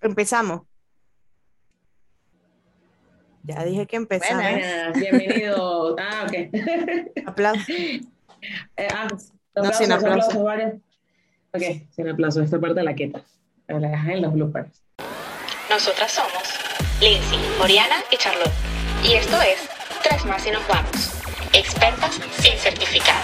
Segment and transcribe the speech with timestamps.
[0.00, 0.62] Empezamos.
[3.42, 4.42] Ya dije que empezamos.
[4.42, 5.96] Buenas, bienvenido.
[6.00, 7.26] Ah, ok.
[7.26, 7.66] Aplausos.
[8.76, 9.08] Eh, ah,
[9.56, 10.06] No, sin aplauso.
[10.30, 10.74] aplausos, varios.
[11.52, 12.40] Ok, sin aplauso.
[12.40, 13.20] Esta parte la queta.
[13.66, 14.80] Me la dejas en los bloopers.
[15.68, 16.44] Nosotras somos
[17.00, 18.52] Lindsay, Oriana y Charlotte.
[19.02, 19.68] Y esto es
[20.04, 21.12] Tres más y nos vamos.
[21.52, 23.18] Expertas sin certificado.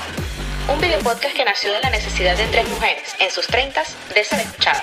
[0.73, 4.25] Un video podcast que nació de la necesidad de tres mujeres en sus treintas de
[4.25, 4.83] ser escuchadas.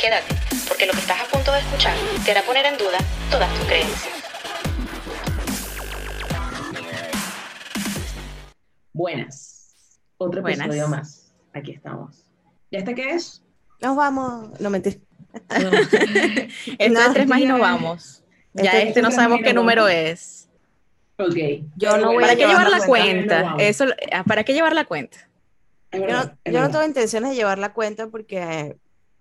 [0.00, 0.34] Quédate,
[0.68, 1.94] porque lo que estás a punto de escuchar
[2.24, 2.98] te hará poner en duda
[3.30, 4.14] todas tus creencias.
[8.92, 9.98] Buenas.
[10.16, 10.66] Otro Buenas.
[10.66, 11.32] episodio más.
[11.52, 12.24] Aquí estamos.
[12.70, 13.42] ¿Ya este qué es?
[13.80, 14.58] Nos vamos.
[14.60, 14.96] No mentira.
[15.60, 15.70] No.
[16.78, 18.22] Esto No, es tres más y nos vamos.
[18.54, 19.94] Ya Este- este, no sabemos y qué número vamos.
[19.98, 20.48] es.
[21.18, 21.36] ok.
[21.76, 23.42] Yo no voy ¿Para a qué llevar la cuenta.
[23.42, 23.64] cuenta?
[23.64, 23.84] Eso,
[24.26, 25.18] ¿Para qué llevar la cuenta?
[25.92, 28.76] Yo no, yo tengo intenciones de llevar la cuenta porque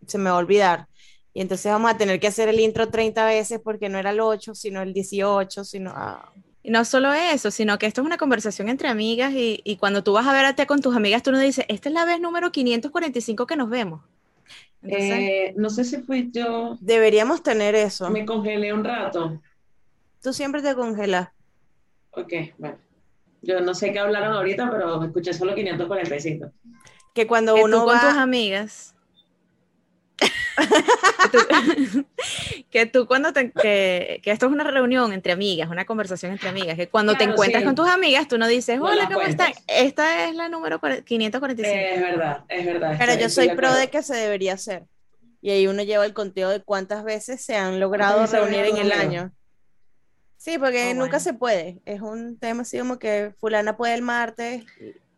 [0.08, 0.88] se me va a olvidar.
[1.34, 4.20] Y entonces vamos a tener que hacer el intro 30 veces porque no era el
[4.20, 5.92] 8, sino el 18, sino...
[5.96, 6.32] ah.
[6.64, 10.04] Y no solo eso, sino que esto es una conversación entre amigas y, y cuando
[10.04, 12.52] tú vas a verte con tus amigas, tú no dices, esta es la vez número
[12.52, 14.02] 545 que nos vemos.
[14.82, 16.78] Entonces, Eh, no sé si fui yo.
[16.82, 18.10] Deberíamos tener eso.
[18.10, 19.40] Me congelé un rato.
[20.22, 21.30] Tú siempre te congelas.
[22.12, 22.78] Ok, bueno.
[23.42, 26.52] Yo no sé qué hablaron ahorita, pero escuché solo 545.
[27.14, 28.02] Que cuando que uno tú con va...
[28.02, 28.96] tus amigas.
[30.58, 32.06] Que, tú,
[32.72, 36.50] que tú cuando te, que, que esto es una reunión entre amigas, una conversación entre
[36.50, 37.66] amigas, que cuando te Claro, encuentras sí.
[37.66, 39.52] con tus amigas, tú no dices, No hola, las ¿cómo están?
[39.68, 41.78] Esta es la número cuare- 545.
[41.96, 42.96] Es verdad, es verdad.
[42.98, 44.86] Pero yo soy pro de que se debería hacer.
[45.42, 48.92] Y ahí uno lleva el conteo de cuántas veces se han logrado reunir en el
[48.92, 49.32] año.
[50.38, 51.20] Sí, porque Oh, nunca bueno.
[51.20, 51.80] se puede.
[51.86, 54.64] Es un tema así como que fulana puede el martes,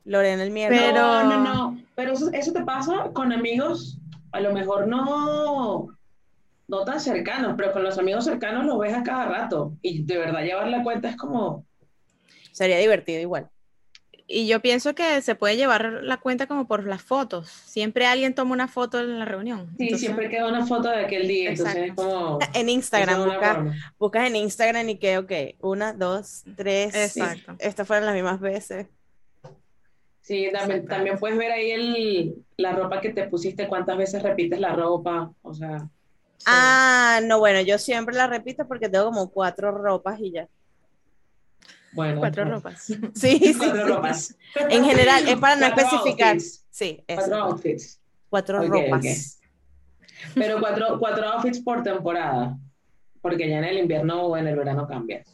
[0.05, 0.83] Lorena el miércoles.
[0.87, 1.81] Pero- No, no, no.
[1.95, 3.97] Pero eso, eso te pasa con amigos,
[4.31, 5.87] a lo mejor no,
[6.67, 9.73] no tan cercanos, pero con los amigos cercanos los ves a cada rato.
[9.81, 11.65] Y de verdad llevar la cuenta es como,
[12.51, 13.49] Sería divertido igual.
[14.27, 17.49] Y yo pienso que se puede llevar la cuenta como por las fotos.
[17.49, 19.67] Siempre alguien toma una foto en la reunión.
[19.77, 22.37] sí, Entonces, siempre queda una foto de aquel día, entonces es como...
[22.53, 23.23] En Instagram,
[23.97, 25.31] buscas, en Instagram y que, ok,
[25.61, 27.55] una, dos, tres, sí, Exacto.
[27.57, 28.87] estas fueron las mismas veces.
[30.29, 30.47] Sí,
[30.87, 35.33] también, puedes ver ahí el, la ropa que te pusiste, cuántas veces repites la ropa,
[35.41, 35.79] o sea...
[36.37, 36.43] sí.
[36.45, 40.47] Ah, no, bueno, yo siempre la repito porque tengo como cuatro ropas y ya.
[41.93, 42.57] bueno, cuatro bueno.
[42.57, 42.85] ropas.
[43.15, 43.91] Sí, sí, Cuatro sí.
[43.91, 44.35] ropas.
[44.69, 46.33] En general, es para no Cuatro especificar.
[46.35, 46.67] outfits.
[46.69, 47.21] Sí, eso.
[47.21, 47.99] Cuatro outfits.
[48.29, 49.39] Cuatro ropas.
[50.35, 52.55] Pero cuatro, cuatro outfits por temporada.
[53.19, 55.27] Porque ya en el invierno o en el verano cambias.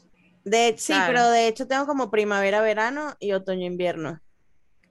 [0.45, 1.07] De, sí, Claro.
[1.07, 4.22] pero de hecho tengo como primavera, verano y otoño, invierno.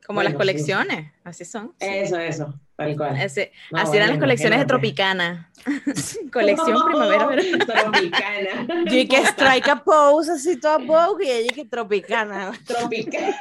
[0.06, 0.38] Como Bueno, las sí.
[0.38, 1.68] colecciones, así son.
[1.80, 1.86] sí.
[1.88, 3.16] Eso, eso, tal cual.
[3.18, 4.66] Ese- No, así eran las colecciones de.
[4.66, 5.50] Tropicana.
[6.32, 7.64] Colección primavera, verano.
[7.64, 8.66] Tropicana.
[8.86, 12.52] Yo y que strike a pose así toda Vogue y ella que tropicana.
[12.66, 13.34] Tropicana.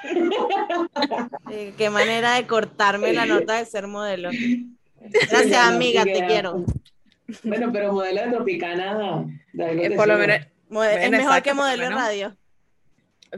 [1.77, 4.29] Qué manera de cortarme la nota de ser modelo.
[5.01, 6.63] Gracias, no, amiga, sí te quiero.
[7.43, 9.25] Bueno, pero modelo de Tropicana.
[9.53, 12.37] de algo Eh, por lo menos, es mejor exacto, que modelo de radio.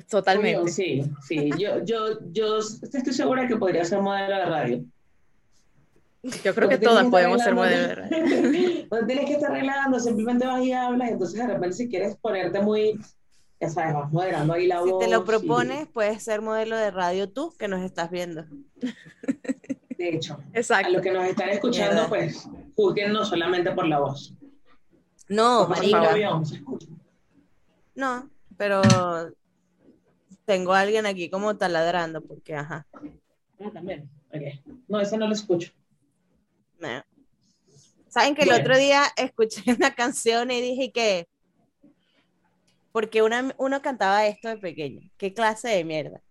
[0.10, 0.72] Totalmente.
[0.72, 1.50] Sí, sí.
[1.58, 4.84] Yo, yo, yo estoy segura que podría ser modelo de radio.
[6.44, 8.86] Yo creo que todas podemos ser modelos de radio.
[8.92, 12.16] No tienes que estar arreglando, simplemente vas y hablas, y entonces de repente si quieres
[12.18, 13.00] ponerte muy,
[13.60, 15.04] ya sabes, vas moderando ahí la Si voz.
[15.04, 18.46] te lo y- propones, puedes ser modelo de radio tú, que nos estás viendo.
[19.98, 20.92] de hecho, a Exacto.
[20.94, 22.10] los que nos están escuchando, Mierda.
[22.10, 24.34] pues, juzguennos solamente por la voz.
[25.30, 26.14] No, marica.
[27.96, 28.82] No, pero
[30.46, 32.86] tengo a alguien aquí como taladrando, porque ajá.
[33.60, 34.10] Ah, también.
[34.30, 34.42] Ok.
[34.88, 35.72] No, ese no lo escucho.
[36.80, 37.04] no.
[38.08, 41.28] Saben que el otro día escuché una canción y dije que
[42.94, 45.02] porque una, uno cantaba esto de pequeño.
[45.18, 46.22] ¿Qué clase de mierda?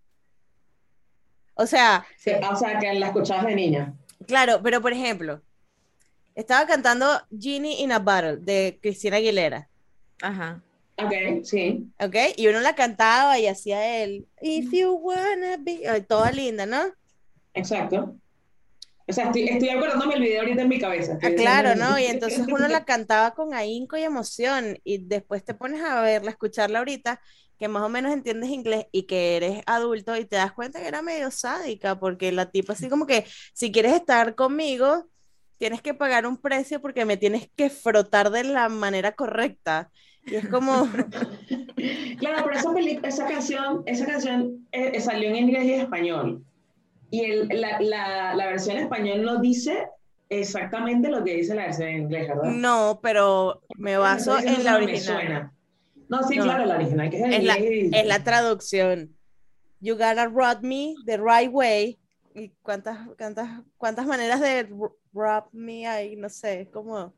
[1.53, 3.93] O sea, Sí, o sea, que la escuchabas de niña.
[4.25, 5.41] claro, pero por ejemplo,
[6.33, 7.05] estaba cantando
[7.39, 9.69] Genie in a Bottle de Cristina Aguilera.
[10.23, 10.63] Ajá.
[10.97, 11.91] Ok, sí.
[11.99, 12.15] ¿Ok?
[12.37, 16.83] Y uno la cantaba y hacía el If you wanna be, toda linda, ¿no?
[17.53, 18.15] Exacto.
[19.07, 21.19] O sea, estoy, estoy acordándome el video ahorita en mi cabeza.
[21.21, 21.99] Ah, claro, ¿no?
[21.99, 26.31] Y entonces uno la cantaba con ahínco y emoción y después te pones a verla,
[26.31, 27.21] escucharla ahorita,
[27.59, 30.87] que más o menos entiendes inglés y que eres adulto y te das cuenta que
[30.87, 35.07] era medio sádica, porque la tipa así como que si quieres estar conmigo,
[35.57, 39.91] tienes que pagar un precio porque me tienes que frotar de la manera correcta.
[40.25, 40.87] Y es como,
[42.19, 45.81] Claro, pero esa, peli- esa canción, esa canción eh, eh, salió en inglés y en
[45.81, 46.43] español.
[47.11, 49.87] Y el- la, la- la versión en español no dice
[50.29, 52.51] exactamente lo que dice la versión en inglés, ¿verdad?
[52.51, 55.01] No, pero me baso en la original.
[55.01, 55.51] suena.
[56.09, 56.43] No, sí, No.
[56.43, 59.15] claro, la original, que es en Es la, es la traducción.
[59.81, 61.99] You gotta rub me the right way.
[62.33, 64.63] ¿Y cuántas, cuántas, cuántas maneras de
[65.13, 66.15] rub me hay?
[66.15, 67.13] No sé, como.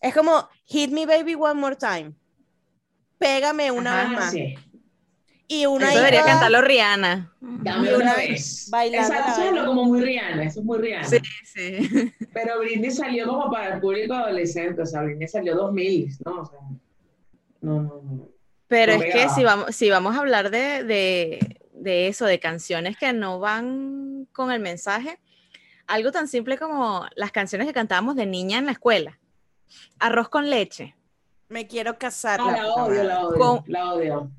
[0.00, 2.14] Es como hit me baby one more time.
[3.18, 4.30] Pégame una Ajá, vez más.
[4.32, 4.54] sí.
[5.46, 7.32] Y una Eso Eso debería toda cantarlo Rihanna.
[7.40, 8.68] Dame una una vez.
[8.70, 11.04] bailando lo como muy Rihanna, eso es muy Rihanna.
[11.08, 12.12] Sí, sí.
[12.32, 16.40] Pero Britney salió como para el público adolescente, o sea, Britney salió 2000, ¿no?
[16.42, 16.58] O sea,
[17.62, 18.28] no, no, no.
[18.68, 22.38] Pero No es que si vamos, si vamos a hablar de, de, de eso, de
[22.38, 25.18] canciones que no van con el mensaje,
[25.88, 29.18] algo tan simple como las canciones que cantábamos de niña en la escuela.
[29.98, 30.96] Arroz con leche.
[31.48, 32.40] Me quiero casar.
[32.42, 34.30] Ah, la la odio, la odio, Con- la odio.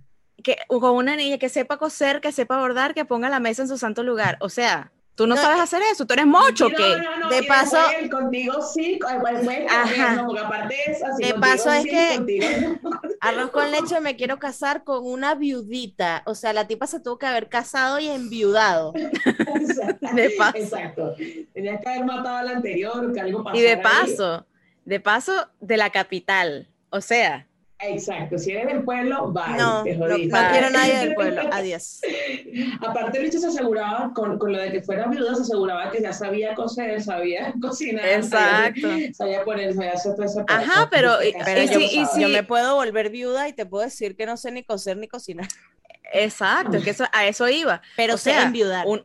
[0.43, 3.67] Que, con una niña que sepa coser, que sepa bordar, que ponga la mesa en
[3.67, 4.37] su santo lugar.
[4.39, 6.97] O sea, tú no, No, sabes hacer eso, tú eres mocho, no, ¿qué?
[6.97, 10.15] no, no, De paso- después contigo sí, después Ajá.
[10.15, 11.23] no, porque aparte es así.
[11.25, 12.45] De paso es sí, que- contigo.
[13.21, 16.23] Arroz con leche, me quiero casar con una viudita.
[16.25, 18.93] O sea, la tipa se tuvo que haber casado y enviudado.
[20.15, 20.57] De paso.
[20.57, 21.13] Exacto.
[21.53, 23.81] Tenías que haber matado al anterior, que algo pasara Y de ahí.
[23.83, 24.45] paso,
[24.85, 26.67] de paso de la capital.
[26.89, 27.47] O sea,
[27.83, 30.05] Exacto, si eres del pueblo, bye, No, te no,
[30.51, 31.41] quiero nadie del pueblo.
[31.51, 31.99] Adiós.
[32.81, 35.99] Aparte, el bicho se aseguraba, con, con lo de que fuera viuda, se aseguraba que
[35.99, 38.05] ya sabía coser, sabía cocinar.
[38.05, 38.81] Exacto.
[38.87, 41.89] Sabía, sabía poner, sabía hacer todo ese Ajá, pero- y- Pero y yo, si- y
[41.95, 42.11] sabes.
[42.11, 44.97] si- yo me puedo volver viuda y te puedo decir que no sé ni coser
[44.97, 45.47] ni cocinar.
[46.13, 47.81] exacto, que eso, a eso iba.
[47.95, 48.85] Pero O sea, enviudar.
[48.85, 49.03] un-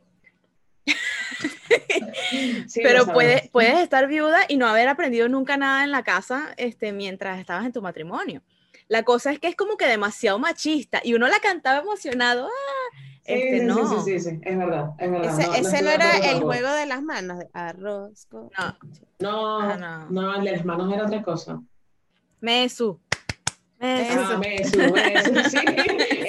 [2.66, 6.52] Sí, pero puedes, puedes estar viuda y no haber aprendido nunca nada en la casa
[6.56, 8.42] este, mientras estabas en tu matrimonio.
[8.88, 12.46] La cosa es que es como que demasiado machista y uno la cantaba emocionado.
[12.46, 12.96] ah,
[13.26, 14.04] Sí, este, sí, no.
[14.04, 15.40] sí, sí, es verdad, es verdad.
[15.40, 18.26] ese no, ese era el juego de las manos, de arroz.
[18.26, 18.76] con- No,
[19.18, 20.34] No, Ah, no, no.
[20.36, 21.60] el de las manos era otra cosa.
[22.40, 23.00] Mesu.
[23.78, 24.20] Eso.
[24.20, 24.40] Ah,
[25.50, 25.58] sí.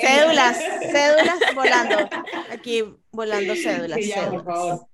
[0.02, 0.58] Cédulas,
[0.92, 1.96] cédulas volando.
[2.52, 4.00] Aquí volando cédulas.
[4.00, 4.46] Sí, ya, por cédulas.
[4.46, 4.88] favor.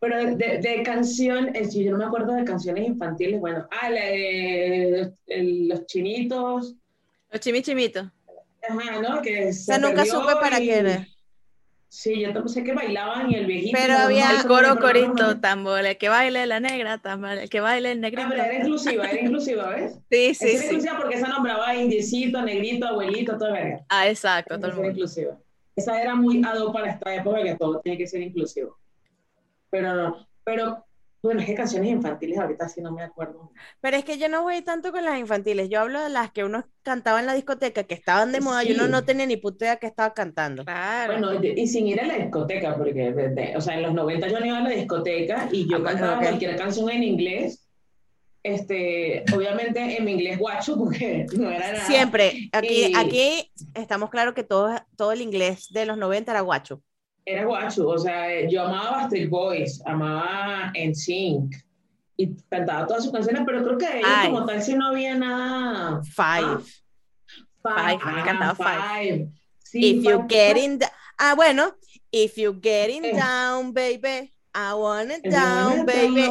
[0.00, 4.00] Pero de, canción, eh, si yo no me acuerdo de canciones infantiles, bueno, ah, la
[4.04, 6.74] de los chinitos,
[7.30, 8.08] Los chimichimitos.
[8.68, 9.22] ajá, ¿no?
[9.22, 11.06] Que O sea, nunca supe para qué era.
[11.94, 13.76] Sí, yo tampoco sé que bailaban y el viejito.
[13.78, 17.50] Pero no, no, había- El no coro, corito, se- tambores, que baile la negra, tambores,
[17.50, 18.28] que baile el Ah, negrito.
[18.30, 19.98] pero era inclusiva, era inclusiva, ¿ves?
[20.10, 20.64] Sí, sí, era sí.
[20.68, 23.84] inclusiva porque esa nombraba indiecito, negrito, abuelito, todo verga.
[23.90, 24.90] Ah, exacto, todo el era mundo.
[24.92, 25.38] inclusiva.
[25.76, 28.78] Esa era muy ad hoc para esta época que todo tiene que ser inclusivo.
[29.68, 30.86] Pero no, pero
[31.22, 33.52] bueno, es que canciones infantiles ahorita sí no me acuerdo.
[33.80, 35.68] Pero es que yo no voy tanto con las infantiles.
[35.68, 38.72] Yo hablo de las que uno cantaba en la discoteca, que estaban de moda y
[38.72, 38.90] uno Sí.
[38.90, 40.64] no tenía ni puta idea que estaba cantando.
[40.64, 41.12] Claro.
[41.12, 44.46] Bueno, y sin ir a la discoteca, porque, o sea, en los 90 yo no
[44.46, 46.22] iba a la discoteca y yo Ah, cantaba ok.
[46.22, 47.58] cualquier canción en inglés.
[48.44, 51.84] Este, obviamente en mi inglés guacho, porque no era nada.
[51.86, 52.48] Siempre.
[52.52, 56.82] Aquí, Y- aquí estamos claros que todo, todo el inglés de los 90 era guacho.
[57.24, 61.54] Era guacho, o sea, yo amaba Backstreet Boys, amaba NSYNC
[62.16, 65.14] y cantaba todas sus canciones, pero creo que de ellos como tal sí no había
[65.14, 66.02] nada.
[66.02, 66.64] Five.
[67.62, 69.28] Five, me encantaba Five.
[69.60, 70.78] Sí, If you Five- getting
[71.18, 71.76] Ah, bueno.
[72.10, 73.12] If you getting Eh.
[73.16, 74.34] down, baby.
[74.54, 76.28] I want it Five- down, baby.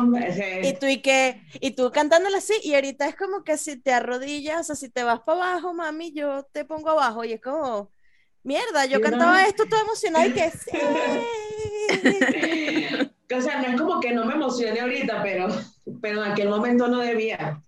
[0.68, 3.92] Y tú y que, y tú cantándola así, y ahorita es como que si te
[3.94, 7.42] arrodillas, o sea, si te vas para abajo, mami, yo te pongo abajo, y es
[7.42, 7.90] como,
[8.44, 10.78] mierda, yo cantaba esto toda emocionada y que sí.
[13.36, 15.48] O sea, no es como que no me emocione ahorita, pero,
[16.02, 17.62] pero en aquel momento no debía.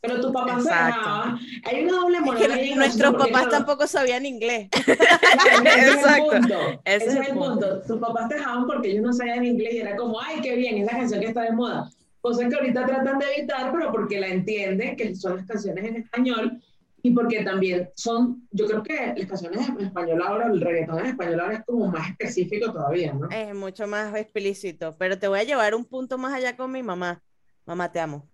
[0.00, 0.98] Pero tu papá se Exacto.
[0.98, 1.38] dejaba.
[1.64, 4.68] Hay una doble Es moral que ahí en nuestros papás tampoco sabían inglés.
[4.76, 6.30] ese es el Exacto.
[6.30, 6.80] punto.
[6.84, 7.80] Ese es es el el punto.
[7.86, 10.76] Tus papás te dejaban porque ellos no sabían inglés y era como, ay, qué bien,
[10.78, 11.88] es la canción que está de moda.
[12.20, 15.96] Cosas que ahorita tratan de evitar, pero porque la entienden, que son las canciones en
[15.96, 16.60] español
[17.06, 21.06] y porque también son, yo creo que las canciones en español ahora, el reggaetón en
[21.06, 23.28] español ahora es como más específico todavía, ¿no?
[23.28, 26.82] Es mucho más explícito, pero te voy a llevar un punto más allá con mi
[26.82, 27.22] mamá.
[27.66, 28.26] Mamá, te amo.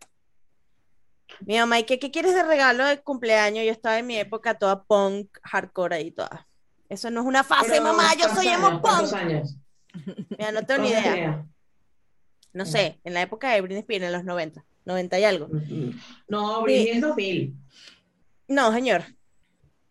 [1.41, 3.65] Mi mamá, ¿y qué, qué quieres de regalo de cumpleaños?
[3.65, 6.47] Yo estaba en mi época toda punk, hardcore ahí toda.
[6.89, 8.69] Eso no es una fase, Pero, mamá, yo ¿cuántos soy años?
[8.69, 9.21] emo ¿Cuántos punk.
[9.21, 9.57] años?
[10.39, 11.47] Mira, no tengo ni ¿Cuántos idea.
[12.53, 15.49] No sé, en la época de Britney Spears, en los 90, 90 y algo.
[16.29, 17.57] No, Britney es 2000.
[18.51, 19.05] No, señor.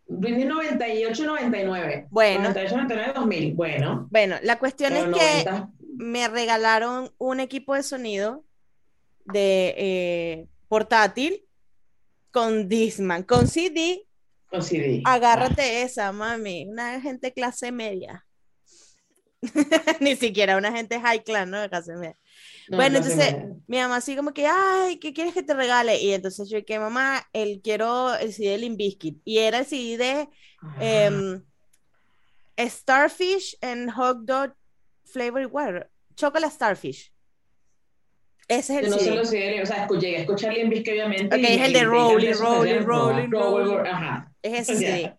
[0.06, 2.08] Britney 98, 99.
[2.10, 2.44] Bueno.
[2.44, 3.54] 98, 99, 2000.
[3.54, 4.08] Bueno.
[4.12, 5.72] Bueno, la cuestión Pero es que 90.
[5.96, 8.44] me regalaron un equipo de sonido
[9.24, 11.46] de eh, portátil
[12.32, 14.06] con Disman, con CD.
[14.50, 15.04] Con CD.
[15.06, 16.68] Agárrate esa, mami.
[16.68, 18.26] Una gente clase media.
[20.02, 21.62] Ni siquiera una gente high class, ¿no?
[21.62, 22.18] De clase media.
[22.70, 25.54] No, Bueno, no sé, entonces, Mi mamá así como que, ay, ¿qué quieres que te
[25.54, 26.00] regale?
[26.02, 29.22] Y entonces yo que mamá, el quiero el CD de Limp Bizkit.
[29.26, 30.30] Y era el CD de
[31.06, 31.44] em,
[32.58, 34.54] Starfish and Hot Dog
[35.06, 35.90] Flavored Water.
[36.16, 37.12] Chocolate Starfish.
[38.48, 39.16] Ese es Yo el no sé CD.
[39.16, 41.36] los CD, o sea, escuché, llegué a escuchar Limp Bizkit, obviamente.
[41.36, 43.88] Ok, y- es el de Rolling, Rolling, Rolling, Roll, Rolling.
[43.88, 44.32] Ajá.
[44.42, 44.98] Es ese Ya.
[44.98, 45.14] CD.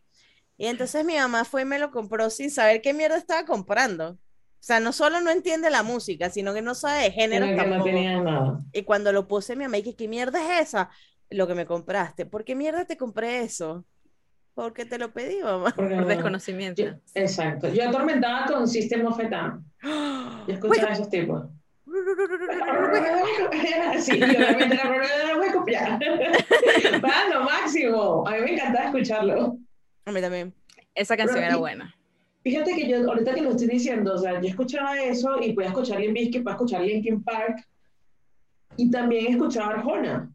[0.59, 4.19] Y entonces mi mamá fue y me lo compró sin saber qué mierda estaba comprando.
[4.61, 7.57] O sea, no solo no entiende la música, sino que no sabe de género Pero
[7.57, 7.85] que no tampoco.
[7.91, 8.61] tenía nada.
[8.73, 10.91] Y cuando lo puse, mi mamá dije, ¿qué mierda es esa?
[11.31, 12.27] Lo que me compraste.
[12.27, 13.87] ¿Por qué mierda te compré eso?
[14.55, 15.73] Porque te lo pedí, mamá.
[15.75, 16.83] Porque Por no- desconocimiento.
[16.83, 17.73] Yo- exacto.
[17.73, 19.65] Yo atormentada con System of a Down.
[20.47, 21.43] Yo escuchaba a esos tipos.
[23.99, 25.99] Sí, y obviamente la voy a copiar.
[27.05, 28.27] Va, lo máximo.
[28.27, 29.59] A mí me encantaba escucharlo.
[30.07, 30.55] A mí también.
[30.95, 31.95] Esa canción Pero- era y- buena.
[32.43, 35.69] Fíjate que yo, ahorita que lo estoy diciendo, o sea, yo escuchaba eso y podía
[35.69, 37.67] escuchar Limp Bizkit, podía escuchar Linkin Park
[38.77, 40.31] y también escuchaba Arjona.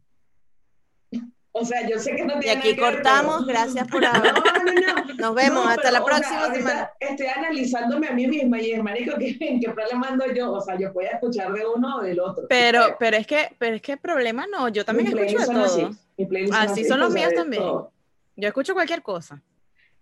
[1.58, 3.36] O sea, yo sé que no Y tiene aquí nada que ver, cortamos.
[3.46, 4.34] pero- Gracias por No, haber.
[4.34, 4.40] no,
[5.06, 5.14] no.
[5.14, 5.64] Nos vemos.
[5.64, 6.90] No, hasta pero, la o sea, próxima semana.
[7.00, 10.52] Estoy analizándome a mí misma y es marico que en qué plan le mando yo.
[10.52, 12.44] O sea, yo podía escuchar de uno o del otro.
[12.48, 15.64] Pero, pero es que, pero es que problema no, yo también Mi escucho de todo.
[15.64, 15.86] así,
[16.18, 17.62] mi Así son los míos también.
[17.62, 17.90] todo.
[18.36, 19.40] Yo escucho cualquier cosa.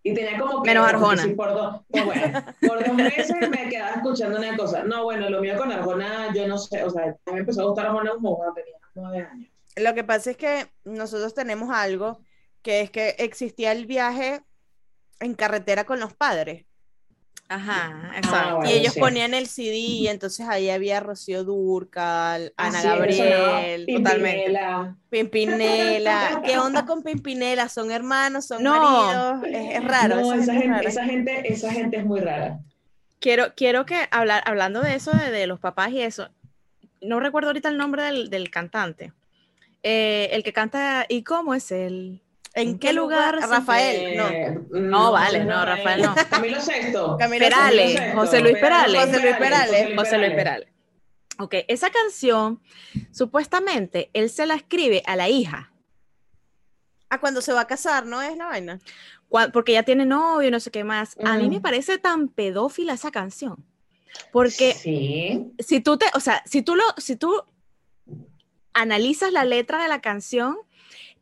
[0.07, 0.71] Y tenía como que.
[0.71, 1.23] Menos Arjona.
[1.23, 4.85] sí, por, dos, pues bueno, por dos meses me quedaba escuchando una cosa.
[4.85, 6.85] No, bueno, lo mío con Arjona, yo no sé.
[6.85, 9.51] O sea, me empezó a gustar Arjona como cuando tenía nueve años.
[9.77, 12.21] Lo que pasa es que nosotros tenemos algo
[12.63, 14.43] que es que existía el viaje
[15.21, 16.67] en carretera con los padres.
[17.49, 18.57] Ajá, Ah, exacto.
[18.57, 19.01] bueno, y ellos sí.
[19.01, 24.39] ponían el CD y entonces ahí había Rocío Durcal, Ana Así es, sonaba Gabriel, totalmente.
[24.45, 24.97] Pimpinela.
[25.11, 26.43] Pimpinela.
[26.45, 27.69] ¿Qué onda con Pimpinela?
[27.69, 28.47] ¿Son hermanos?
[28.47, 28.73] ¿Son No.
[28.81, 29.45] maridos?
[29.53, 30.17] Es, es raro.
[30.17, 32.61] No, esa esa gente esa, gente, esa gente es muy rara.
[33.21, 36.29] Quiero, quiero que hablar, hablando de eso, de, de los papás y eso,
[37.01, 39.13] no recuerdo ahorita el nombre del, del cantante.
[39.83, 42.21] Eh, el que canta ¿Y cómo es él?
[42.55, 43.41] ¿En qué lugar?
[43.41, 44.29] se Rafael, no.
[44.29, 46.15] Eh, No, vale, no, Rafael, no.
[46.31, 47.17] Camilo Sexto.
[47.19, 49.01] Camilo Perales, Sexto, José Luis Perales.
[49.07, 49.97] José Luis Perales.
[49.97, 50.69] José Luis Perales.
[51.41, 52.61] Ok, esa canción,
[53.11, 55.71] supuestamente, él se la escribe a la hija,
[57.11, 58.81] Ah, cuando se va a casar, ¿no es la vaina?
[59.53, 61.17] porque ya tiene novio y no sé qué más.
[61.25, 61.63] A mí me Mm.
[61.63, 63.65] parece tan pedófila esa canción.
[64.33, 65.53] Porque Sí.
[65.59, 67.43] si tú te, o sea, si tú lo, si tú
[68.73, 70.57] analizas la letra de la canción,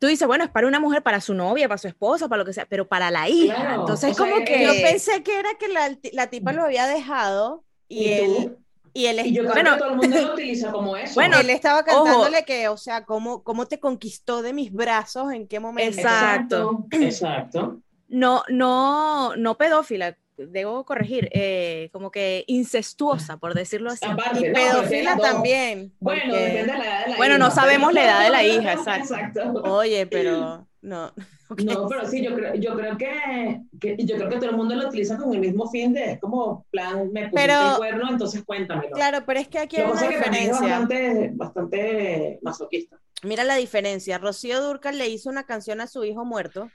[0.03, 2.45] tú dices, bueno, es para una mujer, para su novia, para su esposa, para lo
[2.45, 3.55] que sea, pero para la hija.
[3.55, 4.61] Claro, Entonces, o sea, como que.
[4.61, 8.57] Yo pensé que era que la, la tipa lo había dejado y, ¿Y él,
[8.91, 9.71] y él, Y yo creo Bueno.
[9.71, 11.13] que todo el mundo lo utiliza como eso.
[11.13, 15.47] Bueno, él estaba cantándole que, o sea, ¿cómo, cómo te conquistó de mis brazos, en
[15.47, 15.97] qué momento.
[15.97, 16.85] Exacto.
[16.91, 17.05] exacto.
[17.05, 17.81] Exacto.
[18.09, 24.05] no, no, no pedófila, debo corregir, eh, como que incestuosa, por decirlo así.
[24.05, 25.21] Aparte, Y no, tiene dos.
[25.21, 25.93] también.
[25.99, 27.43] Bueno, porque- depende de la edad de la Bueno, hija.
[27.45, 29.13] no sabemos la edad de la hija, exacto.
[29.15, 29.61] Exacto.
[29.63, 31.13] Oye, pero no.
[31.49, 31.61] ok.
[31.61, 34.75] No, pero sí, yo creo, yo creo que, que- yo creo que todo el mundo
[34.75, 38.43] lo utiliza con el mismo fin de, es como plan, me Pero- el cuerno, entonces
[38.43, 38.91] cuéntamelo.
[38.95, 40.51] Claro, pero es que aquí hay una pasa es diferencia.
[40.61, 42.97] bastante, bastante masoquista.
[43.23, 44.17] Mira la diferencia.
[44.17, 46.69] Rocío Durcal le hizo una canción a su hijo muerto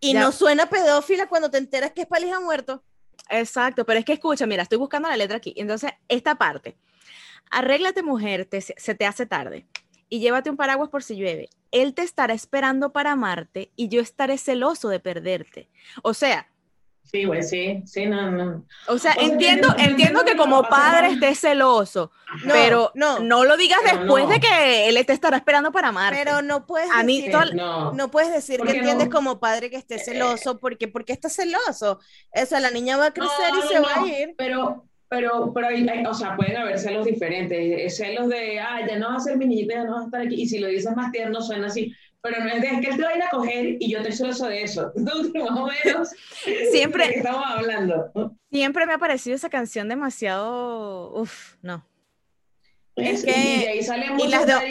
[0.00, 0.20] y Ya.
[0.20, 2.82] no suena pedófila cuando te enteras que es hijo muerto.
[3.28, 5.54] Exacto, pero es que escucha, mira, estoy buscando la letra aquí.
[5.56, 6.76] Entonces, esta parte.
[7.50, 9.66] Arréglate, mujer, te- se te hace tarde.
[10.08, 11.48] Y llévate un paraguas por si llueve.
[11.70, 15.68] Él te estará esperando para amarte y yo estaré celoso de perderte.
[16.02, 16.49] O sea,
[17.12, 18.64] Sí, güey, sí, sí, no, no.
[18.86, 22.12] o sea, entiendo, entiendo que como padre estés celoso,
[22.44, 23.18] No, pero no.
[23.18, 24.30] no, lo digas después no.
[24.30, 26.20] de que él te estará esperando para amarte.
[26.22, 27.92] Pero no puedes A mí decir, no.
[27.94, 29.12] no puedes decir ¿Por que entiendes no?
[29.16, 31.98] como padre que esté celoso, porque porque está celoso.
[32.32, 34.34] O sea, la niña va a crecer No, y no, se va no, a ir.
[34.38, 37.58] Pero, pero, pero hay- hay- o sea, pueden haber celos diferentes.
[37.58, 40.04] eh, Celos de, ah, ya no vas a ser mi niñita, ya no vas a
[40.04, 40.42] estar aquí.
[40.42, 41.92] Y si lo dices más tierno, suena así.
[42.22, 43.98] Pero no es de es que él te va a ir a coger y yo
[43.98, 44.92] estoy celoso de eso.
[44.96, 46.10] Entonces, más o menos,
[46.70, 48.36] Siempre- ¿de qué estamos hablando?
[48.50, 51.86] Siempre me ha parecido esa canción demasiado, uf, no.
[52.96, 54.68] Es Y que- de ahí salen y muchos las de-.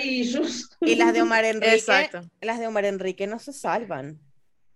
[0.81, 2.21] Y las de Omar Enrique, Exacto.
[2.41, 4.19] las de Omar Enrique no se salvan.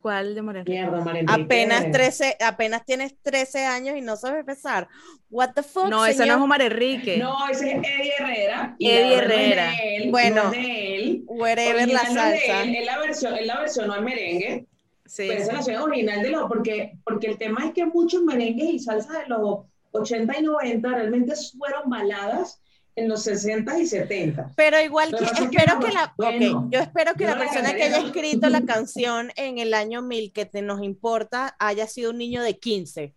[0.04, 0.66] ¿Cuál de Moreno?
[0.68, 1.42] Mierda, Mar Enrique.
[1.44, 4.90] Apenas 13, apenas tienes 13 años y no sabes besar.
[5.30, 7.18] What the fuck, No, ese no es Omar Enrique.
[7.18, 8.76] No, ese es Eddie Herrera.
[8.78, 9.74] y Eddie la verdad no es de Herrera.
[9.82, 11.24] él, Bueno, no es de él.
[11.26, 12.64] Wherever la no es salsa.
[12.64, 14.68] él, él la versión, él la versionó en merengue.
[15.06, 18.70] Sí, Pero esa es original de los, porque, porque el tema es que muchos merengues
[18.74, 19.60] y salsa de los
[19.92, 22.62] 80 y 90 realmente fueron baladas
[22.96, 24.52] en los 60 y 70.
[24.56, 27.46] Pero igual Lo que espero que la, bueno, ok, yo espero que la no la
[27.46, 31.88] persona que haya escrito la canción en el año 1000 que te nos importa haya
[31.88, 33.16] sido un niño de 15.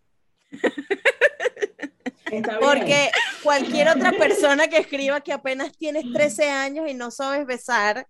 [2.31, 2.61] Está bien.
[2.61, 3.11] Porque
[3.43, 8.07] cualquier otra persona que escriba que apenas tienes 13 años y no sabes besar,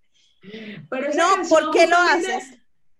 [0.88, 2.44] Pero no, ¿por qué lo haces?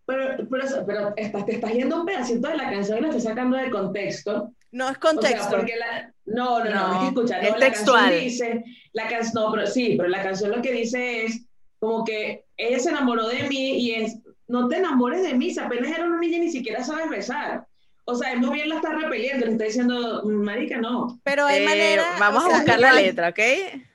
[0.04, 3.25] Pero, pero, pero estás, te estás yendo un pedacito de la canción y lo estás
[3.25, 4.52] sacando de contexto.
[4.76, 5.56] No es O sea, contexto.
[5.56, 8.00] porque la, no, no, no, No, es que escucha, no, es la textual.
[8.11, 11.40] canción dice, la canción, no, pero sí, pero la canción lo que dice es
[11.78, 14.18] como que ella se enamoró de mí y es,
[14.49, 17.66] no te enamores de mí, si apenas era una niña y ni siquiera sabes besar.
[18.04, 21.18] O sea, él muy bien la está repeliendo, le está diciendo, marica, no.
[21.25, 22.04] Pero hay Eh, manera.
[22.21, 23.38] vamos a sea, buscar la letra, ¿ok?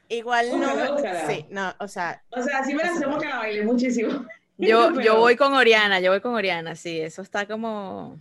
[0.10, 0.98] Igual no.
[1.28, 4.26] Sí, no, o sea, O sea, sí me la hacemos que la bailé muchísimo.
[4.58, 8.20] Yo, Pero- yo voy con Oriana, yo voy con Oriana, sí, eso está como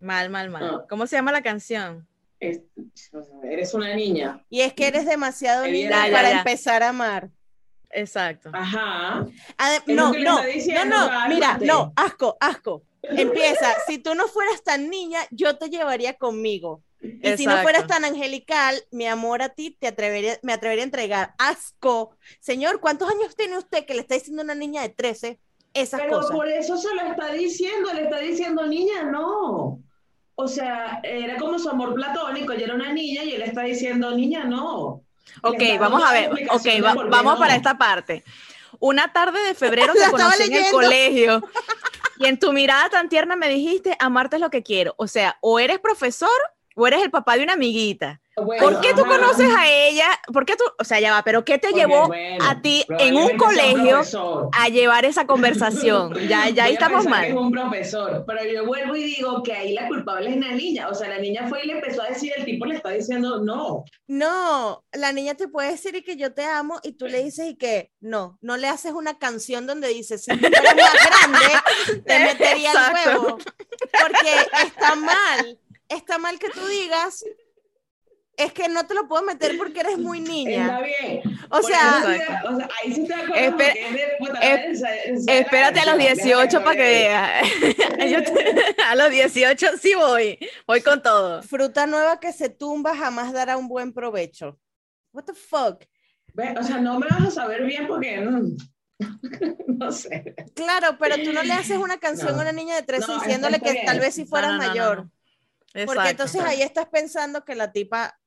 [0.00, 0.64] mal, mal, mal.
[0.64, 0.86] Ah.
[0.88, 2.06] ¿Cómo se llama la canción?
[2.40, 2.60] Es-
[3.44, 4.44] eres una niña.
[4.50, 6.38] y es que eres demasiado linda para ya.
[6.38, 7.30] empezar a amar.
[7.90, 8.50] Exacto.
[8.52, 9.26] Ajá.
[9.86, 12.82] No, no, no, no, mira, no, asco, asco.
[13.02, 16.82] Empieza, si tú no fueras tan niña, yo te llevaría conmigo.
[17.00, 20.86] Y si no fueras tan angelical, mi amor a ti te atrevería, me atrevería a
[20.86, 21.34] entregar.
[21.38, 22.16] Asco.
[22.40, 25.38] Señor, ¿cuántos años tiene usted que le está diciendo a una niña de 13
[25.74, 26.30] esas Pero cosas?
[26.30, 29.80] por eso se lo está diciendo, le está diciendo, niña, no.
[30.36, 34.10] O sea, era como su amor platónico, ella era una niña y él está diciendo,
[34.16, 35.02] niña, no.
[35.42, 37.38] Ok, vamos a ver, ok, va- vamos no.
[37.38, 38.24] para esta parte.
[38.80, 40.76] Una tarde de febrero te estaba conocí en el leyendo.
[40.78, 41.42] colegio
[42.18, 44.94] y en tu mirada tan tierna me dijiste, amarte es lo que quiero.
[44.96, 46.28] O sea, o eres profesor
[46.76, 48.20] o eres el papá de una amiguita.
[48.36, 50.06] Bueno, ¿Por qué tú conoces a ella?
[50.32, 53.16] ¿Por qué tú, o sea, ya va, pero qué te llevó bueno, a ti en
[53.16, 54.02] un colegio
[54.52, 56.14] a llevar esa conversación?
[56.24, 57.44] Ya, ya ahí estamos pensar que Es mal.
[57.44, 60.88] un profesor, pero yo vuelvo y digo que ahí la culpable es la niña.
[60.88, 63.42] O sea, la niña fue y le empezó a decir, el tipo le está diciendo,
[63.42, 63.84] no.
[64.06, 67.46] No, la niña te puede decir y que yo te amo y tú le dices
[67.48, 72.02] y que no, no le haces una canción donde dices, si tú fueras más grande,
[72.06, 73.38] te metería el huevo.
[73.38, 77.24] Porque está mal, está mal que tú digas,
[78.36, 80.80] es que no te lo puedo meter porque eres muy Está niña.
[80.80, 81.22] bien.
[81.50, 85.80] O sea, eso o sea, ahí sí te porque es de- puta, es- es Espérate
[85.80, 87.48] a los canción, 18 para que veas.
[88.90, 91.42] A los 18 sí voy, voy con todo.
[91.42, 94.58] fruta nueva que se tumba jamás dará un buen provecho.
[95.12, 95.84] What the fuck?
[96.58, 98.56] O sea, no me vas a saber bien porque mm,
[99.78, 100.34] no sé.
[100.54, 102.38] Claro, pero tú no le haces una canción No.
[102.38, 104.00] a una niña de 13 No, está- diciéndole está que tal bien.
[104.06, 105.08] vez si fueras No, mayor.
[105.72, 106.10] Porque Exacto.
[106.10, 108.18] entonces ahí estás pensando que la tipa,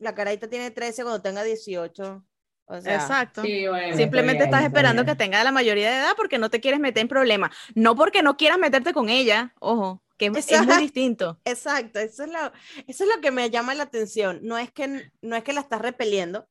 [0.00, 2.26] la carita tiene 13 cuando tenga 18.
[2.66, 3.42] O sea, Exacto.
[3.42, 5.04] Sí, bueno, Simplemente está estás esperando bien.
[5.04, 7.50] que tenga la mayoría de edad porque no te quieres meter en problemas.
[7.74, 11.40] No porque no quieras meterte con ella, ojo, que es, es muy distinto.
[11.44, 12.38] exacto, eso es, lo,
[12.86, 14.40] eso es lo que me llama la atención.
[14.42, 16.48] No es que, no es que la estás repeliendo,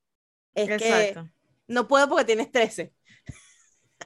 [0.56, 1.30] es que Exacto.
[1.68, 2.94] no puedo porque tienes 13.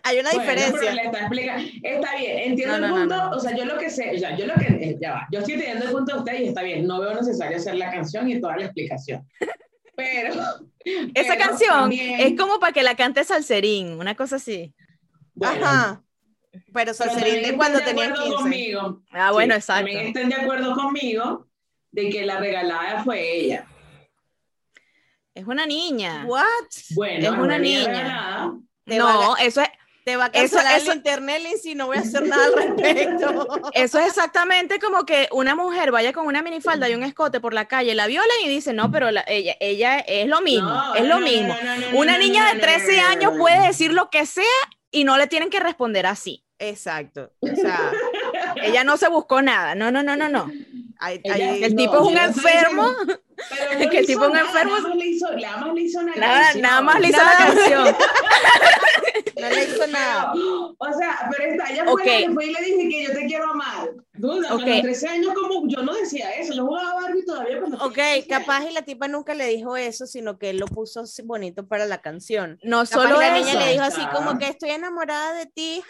[0.01, 1.03] Hay una Bueno, pero diferencia.
[1.03, 3.29] está, explica- está bien, entiendo No, el no, punto, no.
[3.37, 5.57] o sea, yo lo que sé, ya, yo lo que, eh, ya va, yo estoy
[5.57, 8.41] teniendo el punto de usted y está bien, no veo necesario hacer la canción y
[8.41, 9.25] toda la explicación.
[9.95, 10.33] Pero.
[10.33, 14.73] Esa pero canción también- es como para que la cante Salserín, una cosa así.
[15.35, 16.03] bueno, Ajá.
[16.73, 18.41] Pero Salserín de cuando estén de tenía acuerdo 15.
[18.43, 19.85] Conmigo, Ah, bueno, sí, exacto.
[19.85, 21.47] También estén de acuerdo conmigo
[21.91, 23.67] de que la regalada fue ella.
[25.35, 26.25] Es una niña.
[26.27, 26.43] What?
[26.95, 27.85] Bueno, Es una niña.
[27.87, 28.53] regalada.
[28.85, 29.69] No, eso es,
[30.05, 32.53] Te va a Eso- cancelar eso- el internet, Lindsay, no voy a hacer nada al
[32.53, 33.47] respecto.
[33.73, 37.53] eso es exactamente como que una mujer vaya con una minifalda y un escote por
[37.53, 40.95] la calle, la violen y dice, no, pero la- ella, ella es lo mismo, No,
[40.95, 41.55] es lo no, mismo.
[41.63, 44.25] no, no, no, Una niña de no, 13 no, no, años puede decir lo que
[44.25, 44.43] sea
[44.91, 46.43] y no le tienen que responder así.
[46.59, 47.31] Exacto.
[47.41, 47.91] O sea,
[48.61, 49.75] Ella no se buscó nada.
[49.75, 50.49] No, no, no, no, no.
[50.99, 52.87] hay- Ella- hay- El tipo es un enfermo.
[53.49, 54.71] Pero Que no tipo un nada, enfermo.
[54.77, 56.61] Nada más le hizo, nada más le hizo una Nada, canción.
[56.61, 57.39] nada más le hizo Nada.
[57.39, 57.95] la canción.
[59.41, 60.31] no le hizo nada.
[60.33, 62.05] Pero, o sea, pero esta, ella fue Ok.
[62.05, 63.89] la que fue y le dije que yo te quiero amar.
[64.13, 64.61] Duda, Ok.
[64.61, 67.93] a los 13 años como yo no decía eso, yo jugaba Barbie todavía cuando Ok,
[67.95, 71.01] tenía 13 capaz y la tipa nunca le dijo eso, sino que él lo puso
[71.01, 72.59] así bonito para la canción.
[72.63, 73.45] No Capaz solo la eso.
[73.45, 75.83] niña le dijo así como que estoy enamorada de ti,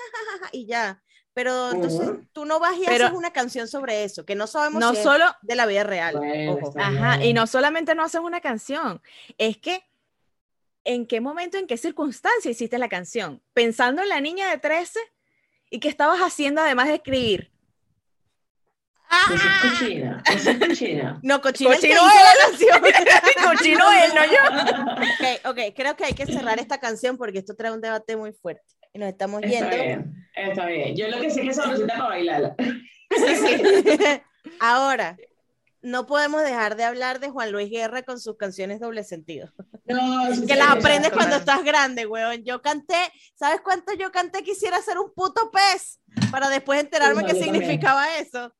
[0.52, 1.02] y ya.
[1.34, 2.26] Pero entonces Ujú.
[2.32, 4.98] tú no vas y Pero- haces una canción sobre eso, que no sabemos No si
[4.98, 6.16] es solo, de la vida real.
[6.18, 6.70] Bueno, ojo.
[6.70, 9.02] está ajá, y no solamente no haces una canción,
[9.38, 9.84] es que
[10.84, 15.00] en qué momento, en qué circunstancia hiciste la canción, pensando en la niña de 13
[15.72, 17.50] y qué estabas haciendo además de escribir.
[19.26, 21.20] Eso es cochina, eso es cochina.
[21.24, 22.82] No, cochino, que Cochino la canción.
[23.58, 25.02] Cochino él, no yo.
[25.02, 28.34] ok, ok, creo que hay que cerrar esta canción porque esto trae un debate muy
[28.34, 28.64] fuerte.
[28.94, 29.76] Y nos estamos Está yendo.
[29.76, 30.96] bien, está bien.
[30.96, 32.56] Yo lo que sé es que sabrosita para bailarla.
[33.16, 33.98] Sí, sí.
[34.60, 35.18] Ahora,
[35.84, 39.52] no podemos dejar de hablar de Juan Luis Guerra con sus canciones doble sentido.
[39.86, 42.44] No, sí, Que sí, las aprendes cuando estás grande, weón.
[42.44, 42.96] Yo canté,
[43.36, 44.42] ¿sabes cuánto yo canté?
[44.42, 46.00] Quisiera ser un puto pez
[46.32, 47.54] para después enterarme Sí, qué también.
[47.54, 48.52] significaba eso.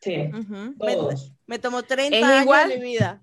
[0.00, 0.30] Sí,
[0.78, 1.32] todos.
[1.46, 2.68] Me tomó 30 Es años igual.
[2.70, 3.22] de mi vida.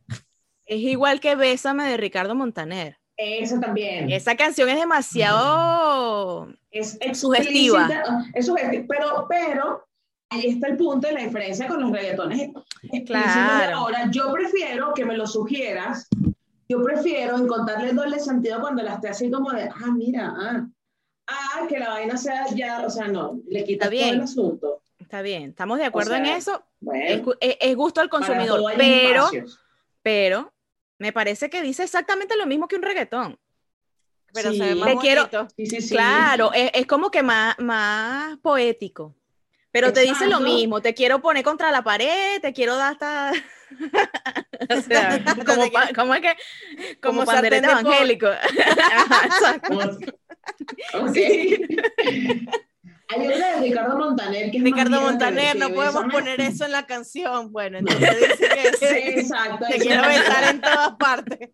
[0.65, 2.96] Es igual que Bésame de Ricardo Montaner.
[3.17, 4.11] Eso también.
[4.11, 7.81] Esa canción es demasiado es sugestiva.
[7.87, 9.87] explícita, Es sugestiva, pero, pero
[10.29, 12.51] ahí está el punto de la diferencia con los reggaetones
[13.07, 13.77] Claro.
[13.77, 14.09] ahora.
[14.11, 16.07] Yo prefiero que me lo sugieras,
[16.69, 20.67] yo prefiero encontrarle doble sentido cuando la esté así como de, ah, mira, ah,
[21.27, 24.21] ah, que la vaina sea ya, o sea, no, le quita Está todo el bien.
[24.21, 24.81] asunto.
[24.99, 26.55] Está bien, estamos de acuerdo en sea, eso.
[26.57, 29.29] Es, Bueno, es- es gusto al consumidor, pero,
[30.01, 30.53] pero
[30.99, 33.39] me parece que dice exactamente lo mismo que un reggaetón.
[34.33, 34.57] Pero Sí.
[34.57, 35.47] se ve más Te quiero- bonito.
[35.55, 35.89] Sí, sí.
[35.89, 39.15] Claro, es, es como que más, más poético.
[39.71, 40.45] Pero te dice lo Exacto.
[40.45, 43.31] mismo, te quiero poner contra la pared, te quiero dar hasta...
[44.69, 46.35] o sea, como, pa- ¿cómo es que?
[47.01, 48.27] Como, Como pandereta evangélico.
[48.91, 49.97] Ajá, exacto.
[53.09, 56.71] Hay otra de Ricardo Montaner que es Ricardo que Montaner, no podemos poner eso en
[56.73, 57.51] la canción.
[57.51, 59.65] Bueno, entonces dice que Sí, exacto.
[59.69, 61.49] te quiero es- besar en todas partes.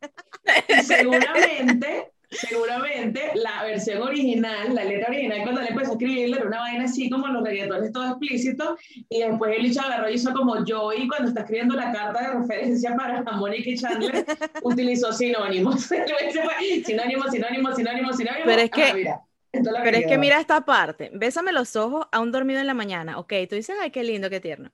[0.83, 6.59] Seguramente, seguramente la versión original, la letra original, cuando le empezó a escribirle, era una
[6.59, 8.77] vaina así como los reggaetones todo explícito,
[9.09, 12.95] y después el agarró y hizo como Joey cuando está escribiendo la carta de referencia
[12.95, 14.25] para Mónica y Chandler,
[14.63, 15.91] utilizó sinónimos.
[15.91, 18.45] Ese fue sinónimo, sinónimo, sinónimo, sinónimo.
[18.45, 19.21] Pero es que- Ah,
[19.53, 21.11] Pero es que mira esta parte.
[21.13, 23.19] Bésame los ojos aún dormido en la mañana.
[23.19, 24.71] Ok, tú dices, ay, qué lindo, qué tierno.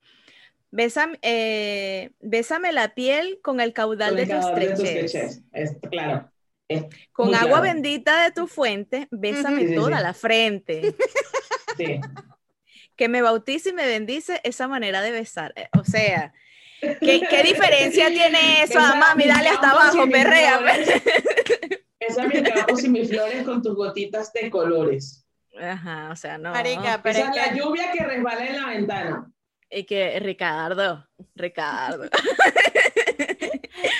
[0.72, 5.42] Bésame, eh, bésame la piel con el caudal de tus clichés.
[5.52, 6.32] Es- claro.
[6.68, 7.64] Es Con agua claro.
[7.64, 10.04] bendita de tu fuente, bésame Sí, sí, toda sí.
[10.04, 10.96] la frente.
[11.78, 12.00] Sí.
[12.98, 15.54] Que me bautice y me bendice esa manera de besar.
[15.56, 16.34] Eh, O sea,
[16.82, 18.78] ¿qué, qué diferencia tiene eso?
[18.82, 20.60] Ah, mami, dale hasta abajo, perrea.
[22.00, 25.26] Besa mis campos y mis flores con tus gotitas de colores.
[25.60, 26.52] Ajá, o sea, no.
[26.52, 29.32] Marica, pero Esa es la que, lluvia que resbala en la ventana.
[29.70, 32.10] Y que Ricardo, Ricardo.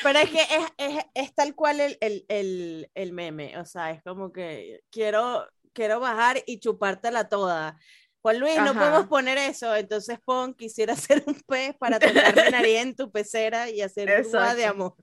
[0.04, 3.58] pero es, que es, es- es tal cual el, el, el, el meme.
[3.60, 7.78] O sea, es como que quiero, quiero bajar y chupártela toda.
[8.22, 8.80] Juan Luis, no Ajá.
[8.80, 9.76] podemos poner eso.
[9.76, 14.24] Entonces pon, quisiera ser un pez para tocar mi nariz en tu pecera y hacer
[14.24, 14.96] burbuja de amor.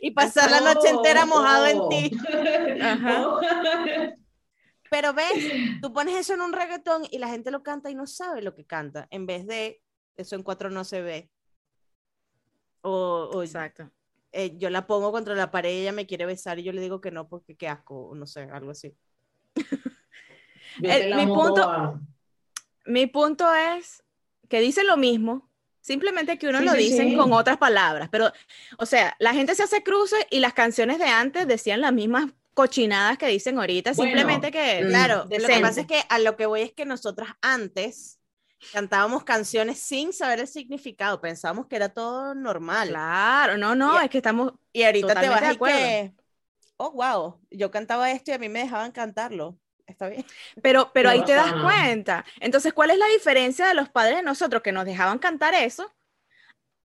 [0.00, 2.10] Y pasar la noche entera mojado en ti.
[2.80, 3.26] Ajá.
[4.90, 5.32] Pero ves,
[5.82, 8.54] tú pones eso en un reggaetón y la gente lo canta y no sabe lo
[8.54, 9.82] que canta, en vez de
[10.16, 11.30] eso en cuatro no se ve.
[12.82, 13.90] O, o, Exacto.
[14.32, 16.80] eh, yo la pongo contra la pared y ella me quiere besar y yo le
[16.82, 18.94] digo que no porque qué asco, o no sé, algo así.
[20.82, 22.00] El- la mi punto- a-
[22.86, 24.04] Mi punto es
[24.48, 25.50] que dicen lo mismo,
[25.84, 27.16] simplemente que uno Sí, lo sí, dicen sí.
[27.16, 28.08] con otras palabras.
[28.10, 28.32] Pero,
[28.78, 32.26] o sea, la gente se hace cruces y las canciones de antes decían las mismas
[32.54, 34.84] cochinadas que dicen ahorita, Bueno, simplemente que.
[34.84, 38.20] mm, Claro, lo que pasa es que a lo que voy es que nosotras antes
[38.72, 42.88] cantábamos canciones sin saber el significado, pensábamos que era todo normal.
[42.88, 44.52] Claro, no, no, Y- es que estamos.
[44.72, 45.78] Y ahorita te vas de acuerdo.
[45.78, 46.14] que,
[46.78, 49.58] oh, wow, yo cantaba esto y a mí me dejaban cantarlo.
[49.86, 50.24] Está bien.
[50.62, 52.24] Pero, pero ahí te das cuenta.
[52.40, 55.92] Entonces, ¿cuál es la diferencia de los padres de nosotros que nos dejaban cantar eso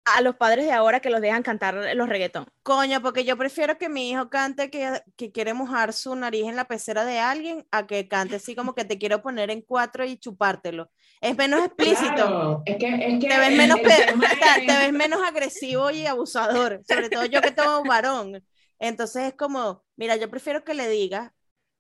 [0.05, 2.47] a los padres de ahora que los dejan cantar los reggaetón?
[2.63, 6.57] Coño, porque yo prefiero que mi hijo cante que, que quiere mojar su nariz en
[6.57, 10.05] la pecera de alguien a que cante así como que te quiero poner en cuatro
[10.05, 10.91] y chupártelo.
[11.21, 12.15] Es menos explícito.
[12.15, 16.81] Claro, es que, es que Te ves, menos es- te ves menos agresivo y abusador,
[16.89, 18.43] sobre todo yo que tengo un varón.
[18.79, 21.33] Entonces es como, mira, yo prefiero que le digas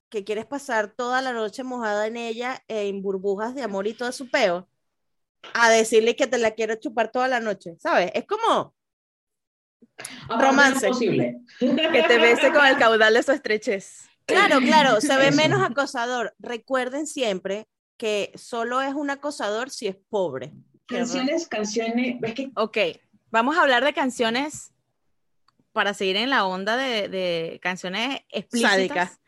[0.08, 4.12] que quieres pasar toda la noche mojada en ella en burbujas de amor y todo
[4.12, 4.68] su peo,
[5.54, 8.10] a decirle que te la quiero chupar toda la noche, ¿sabes?
[8.14, 8.74] Es como,
[10.24, 10.90] aparte romance.
[10.90, 10.98] no.
[11.92, 14.08] Que te bese con el caudal de su estrechez.
[14.26, 15.36] Claro, claro, se ve Eso.
[15.36, 16.34] menos acosador.
[16.38, 20.52] Recuerden siempre que solo es un acosador si es pobre.
[20.86, 22.78] Canciones, canciones, ves que Ok,
[23.30, 24.72] vamos a hablar de canciones
[25.72, 28.72] para seguir en la onda de, de canciones explícitas.
[28.72, 29.20] Sádicas.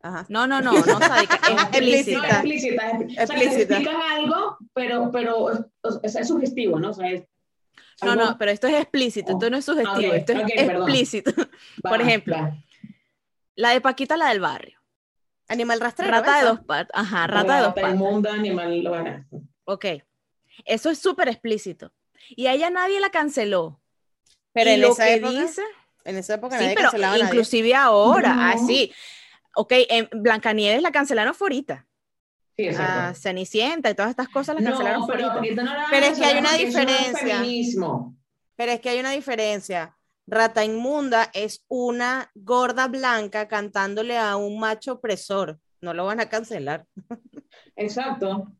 [0.00, 0.26] Ajá.
[0.28, 2.28] No, no, no, no sádica, No, explícita.
[2.28, 2.90] explícita.
[2.90, 3.60] es- O sea, Explícita.
[3.78, 5.36] explican algo, pero, pero
[5.82, 6.90] o sea, es sugestivo, ¿no?
[6.90, 7.24] O sea, es
[8.02, 10.50] No, algo- no, pero esto es explícito, esto no es sugestivo, ok, esto es ok,
[10.54, 10.76] perdón.
[10.88, 11.32] explícito.
[11.84, 12.56] va, por ejemplo, va.
[13.56, 14.78] La de Paquita, la del barrio.
[15.48, 16.10] Animal rastrero.
[16.12, 16.48] Rata de ¿esa?
[16.50, 16.90] dos patas.
[16.94, 17.94] Ajá, rata de dos Rata patas.
[17.94, 19.26] inmunda, animal, lo van a-
[19.64, 19.86] Ok.
[20.64, 21.92] Eso es súper explícito.
[22.30, 23.80] Y a ella nadie la canceló.
[24.52, 25.62] Pero y en lo esa que época, dice,
[26.04, 27.30] en esa época sí, nadie pero cancelaba a nadie.
[27.30, 28.42] inclusive ahora, No.
[28.42, 28.92] así.
[29.60, 31.84] Ok, en Blancanieves la cancelaron fue ahorita.
[32.56, 33.20] Sí, es A cierto.
[33.20, 36.38] Cenicienta y todas estas cosas las cancelaron No, pero, no la Pero es que hay
[36.38, 37.42] una no diferencia.
[38.54, 39.96] Pero es que hay una diferencia.
[40.28, 45.58] Rata inmunda es una gorda blanca cantándole a un macho opresor.
[45.80, 46.86] No lo van a cancelar.
[47.74, 48.52] Exacto.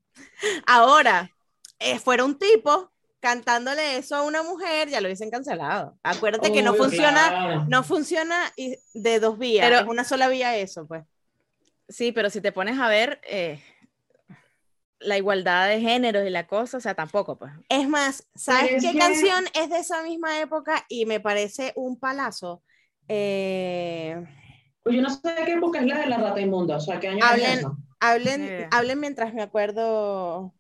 [0.67, 1.31] Ahora,
[1.79, 5.99] eh, fuera un tipo cantándole eso a una mujer, ya lo hubiesen cancelado.
[6.03, 7.65] Acuérdate que no funciona, claro.
[7.69, 11.05] no funciona y- de dos vías, Pero- es una sola vía eso, pues.
[11.89, 13.63] Sí, pero si te pones a ver eh,
[15.01, 17.53] la igualdad de géneros y la cosa, o sea, tampoco, pues.
[17.69, 21.73] Es más, ¿sabes es qué que- canción es de esa misma época y me parece
[21.77, 22.63] un palazo?
[23.09, 24.23] Eh,
[24.83, 26.99] Pues yo no sé de qué época es la de la rata inmunda, o sea,
[27.01, 27.77] qué año Hablen- es eso.
[28.01, 30.53] hablen, hablen mientras me acuerdo.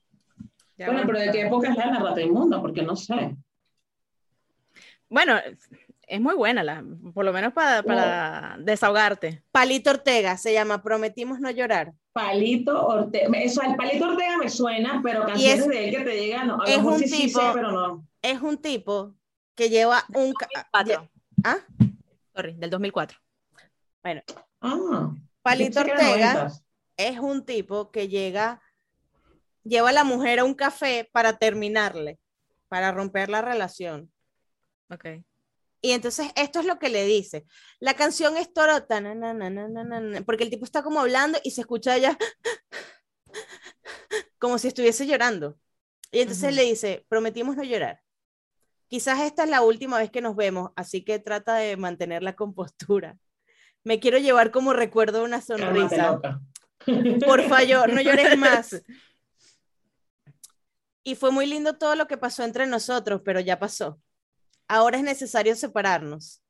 [0.78, 3.36] Ya Bueno, pero de qué época es la de la rata inmunda, porque no sé.
[5.10, 5.36] Bueno,
[6.06, 9.42] es muy buena, la, por lo menos para, para desahogarte.
[9.50, 11.94] Palito Ortega se llama Prometimos no llorar.
[12.12, 16.16] Palito Ortega, eso, el Palito Ortega me suena, pero canciones es- de él que te
[16.26, 18.06] llegan, no, a es un sí, sí sé, tipo- pero no.
[18.22, 19.14] Es un tipo
[19.54, 20.32] que lleva un...
[20.34, 21.08] ca- Cuatro.
[21.44, 21.56] ¿Ah?
[22.34, 23.18] Sorry, del 2004.
[24.60, 25.10] Ah,
[25.42, 26.50] Palito Ortega
[26.96, 28.60] es un tipo que llega,
[29.68, 32.18] lleva a la mujer a un café para terminarle,
[32.68, 34.10] para romper la relación.
[34.90, 35.06] Ok.
[35.80, 37.44] Y entonces esto es lo que le dice.
[37.78, 40.82] La canción es torota, na, na, na, na, na, na, na, porque el tipo está
[40.82, 42.18] como hablando y se escucha ella
[44.38, 45.58] como si estuviese llorando.
[46.10, 46.56] Y entonces Ujú.
[46.56, 48.00] le dice, prometimos no llorar.
[48.88, 52.34] Quizás esta es la última vez que nos vemos, así que trata de mantener la
[52.34, 53.18] compostura.
[53.84, 56.18] Me quiero llevar como recuerdo una sonrisa.
[57.24, 58.82] Por favor, no llores más.
[61.08, 63.98] Y fue muy lindo todo lo que pasó entre nosotros, pero ya pasó.
[64.68, 66.42] Ahora es necesario separarnos.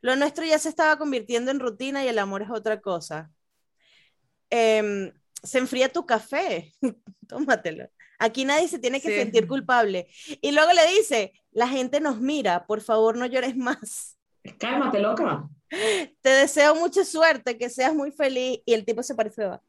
[0.00, 3.30] Lo nuestro ya se estaba convirtiendo en rutina y el amor es otra cosa.
[4.48, 6.72] Em, se enfría tu café,
[7.28, 7.90] tómatelo.
[8.18, 9.16] Aquí nadie se tiene que Sí.
[9.16, 10.08] sentir culpable.
[10.40, 14.16] Y luego le dice, la gente nos mira, por favor no llores más.
[14.58, 15.50] Cálmate, loca.
[16.22, 18.60] Te deseo mucha suerte, que seas muy feliz.
[18.64, 19.62] Y el tipo se parece va.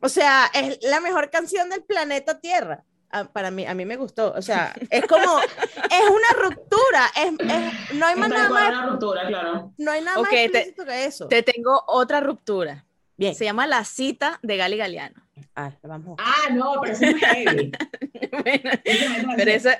[0.00, 2.84] O sea, es la mejor canción del planeta Tierra.
[3.10, 4.32] Ah, para mí, a mí me gustó.
[4.36, 7.06] O sea, es como, es una ruptura.
[7.16, 9.72] Es, es- no hay más nada más, una ruptura, claro.
[9.78, 11.26] no hay nada Ok, más te- que eso.
[11.26, 12.84] Te tengo otra ruptura.
[13.16, 13.34] Bien.
[13.34, 15.20] Se llama La cita de Gali Galeano.
[15.56, 16.16] Ah, vamos.
[16.20, 17.72] Ah, no, pero esa es heavy.
[18.30, 19.78] Bueno, Esa pero esa,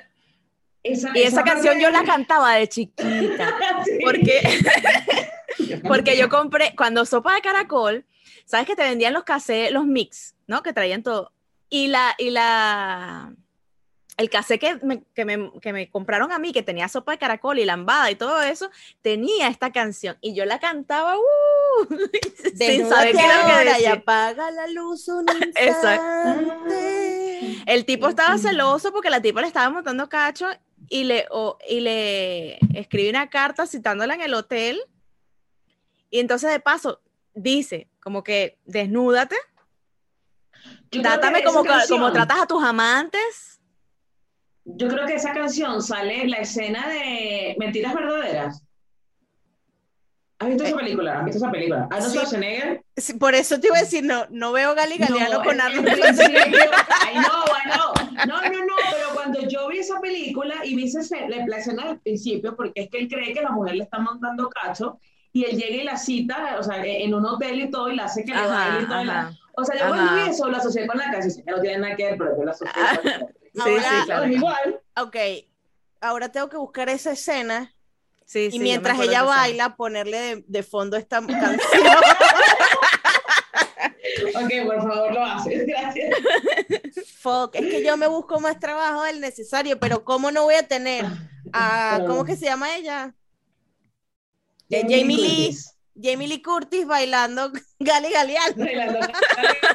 [0.83, 3.55] esa, y esa canción parte- yo la cantaba de chiquita.
[3.85, 3.99] Sí.
[4.03, 4.41] Porque,
[5.87, 8.05] porque yo compré, cuando Sopa de Caracol,
[8.49, 10.63] sabes que te vendían los cassettes, los mix, ¿no?
[10.63, 11.31] Que traían todo.
[11.69, 13.31] Y la, y la,
[14.17, 17.19] el cassette que me, que, me, que me compraron a mí, que tenía Sopa de
[17.19, 18.71] Caracol y lambada y todo eso,
[19.03, 20.17] tenía esta canción.
[20.19, 21.85] Y yo la cantaba, ¡uh!
[22.57, 26.41] sin saber qué era lo que y apaga la luz un Exacto.
[26.41, 27.63] instante.
[27.67, 30.47] El tipo estaba celoso porque la tipa le estaba montando cacho
[30.89, 34.81] y le, o- y le escribe una carta citándola en el hotel.
[36.09, 36.99] Y entonces de paso
[37.35, 39.35] dice como que desnúdate,
[40.91, 43.59] Yo trátame como, como tratas a tus amantes.
[44.65, 48.63] Yo creo que esa canción sale en la escena de Mentiras Verdaderas.
[50.39, 51.19] ¿Has visto esa película?
[51.19, 51.87] ¿Has visto esa película?
[51.91, 52.11] ¿Arnold.
[52.11, 52.85] Schwarzenegger?
[52.95, 55.87] Sí, por eso te iba a decir, no, no veo Gali Galeano No, con Arnold
[55.87, 56.69] en Schwarzenegger.
[57.05, 57.93] Ay, no, bueno.
[58.25, 61.99] No, no, no, pero cuando yo vi esa película y vi esa la escena del
[61.99, 64.99] principio, porque es que él cree que la mujer le está montando cacho
[65.31, 68.05] y él llega y la cita, o sea, en un hotel y todo, y la
[68.05, 69.03] hace que le baile y todo.
[69.03, 69.31] la-.
[69.55, 72.05] O sea, yo cuando vi eso lo asocié con la canción, no tiene nada que
[72.05, 74.23] ver, pero yo la asocié con la Sí, Ahora- sí, claro.
[74.25, 74.81] Es igual.
[75.01, 75.15] Ok,
[76.01, 77.73] ahora tengo que buscar esa escena
[78.25, 81.59] Sí, y sí, mientras ella baila, ponerle de, de fondo esta canción.
[84.35, 85.65] Ok, por favor, lo haces.
[85.65, 86.15] Gracias.
[87.17, 90.67] Fuck, es que yo me busco más trabajo del necesario, pero ¿cómo no voy a
[90.67, 91.05] tener
[91.53, 93.15] a, ¿cómo que se llama ella?
[94.69, 95.75] Eh, Jamie Lee, Curtis.
[96.01, 98.55] Jamie Lee Curtis bailando Gali Galeano.
[98.55, 98.99] Bailando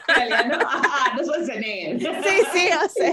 [0.09, 0.59] italiano.
[0.67, 2.23] Ah, no soy Schwarzenegger.
[2.23, 3.13] Sí, sí, o sea,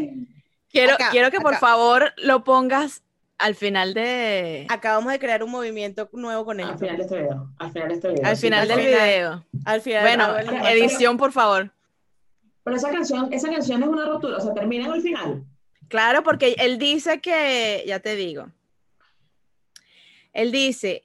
[0.70, 3.04] Quiero, Acá, quiero que por favor lo pongas
[3.38, 4.68] al final de...
[4.70, 6.74] acabamos de crear un movimiento nuevo con ellos.
[6.74, 7.50] Al final de este video.
[7.58, 8.26] Al final de este video.
[8.26, 9.46] Al sí, final del video.
[9.66, 11.72] Al final, Bueno, ah, bueno, edición, por favor.
[12.64, 15.44] Pero esa canción, esa canción es una ruptura, o sea, termina en el final.
[15.88, 18.48] Claro, porque él dice que, ya te digo,
[20.32, 21.04] él dice,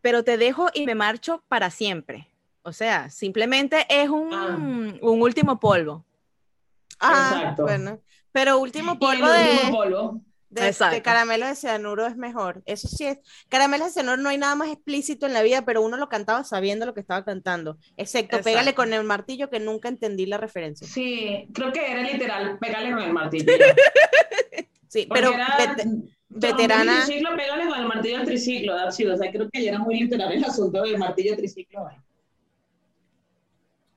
[0.00, 2.28] pero te dejo y me marcho para siempre.
[2.62, 4.56] O sea, simplemente es un, Ah.
[5.02, 6.04] un último polvo.
[7.00, 7.62] Ah, Exacto.
[7.62, 8.00] bueno.
[8.32, 10.20] Pero último polvo último de, polvo.
[10.50, 12.62] de, caramelo de cianuro es mejor.
[12.66, 13.18] Eso sí es.
[13.48, 16.44] Caramelo de cianuro no hay nada más explícito en la vida, pero uno lo cantaba
[16.44, 17.78] sabiendo lo que estaba cantando.
[17.96, 18.44] Excepto Exacto.
[18.44, 20.86] pégale con el martillo que nunca entendí la referencia.
[20.86, 23.44] Sí, creo que era literal, pégale con el martillo.
[24.88, 29.08] Sí, Porque pero era, vete- romper veterana- el triciclo, pégale con el martillo triciclo, it.
[29.08, 31.88] O sea, creo que ya era muy literal el asunto del martillo triciclo.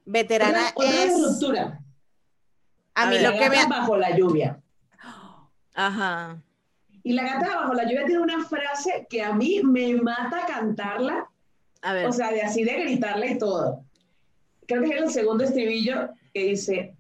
[0.06, 1.22] veterana Otra, otra es.
[1.22, 1.80] ruptura.
[2.96, 3.65] A mí ver, lo que me.
[3.67, 4.60] Bajo la lluvia.
[5.74, 6.38] Ajá.
[7.04, 10.46] Y la gata de bajo la lluvia tiene una frase que a mí me mata
[10.46, 11.30] cantarla,
[11.82, 12.08] A ver.
[12.08, 13.84] o sea, de así de gritarle y todo.
[14.67, 16.96] Creo que es el segundo estribillo que dice,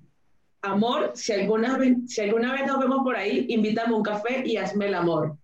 [0.63, 4.43] amor, si alguna, vez, si alguna vez nos vemos por ahí, invítame a un café
[4.45, 5.37] y hazme el amor.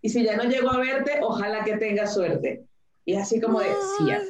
[0.00, 2.64] Y si ya no llego a verte, ojalá que tengas suerte.
[3.04, 4.20] Y es así como de, sí, ya.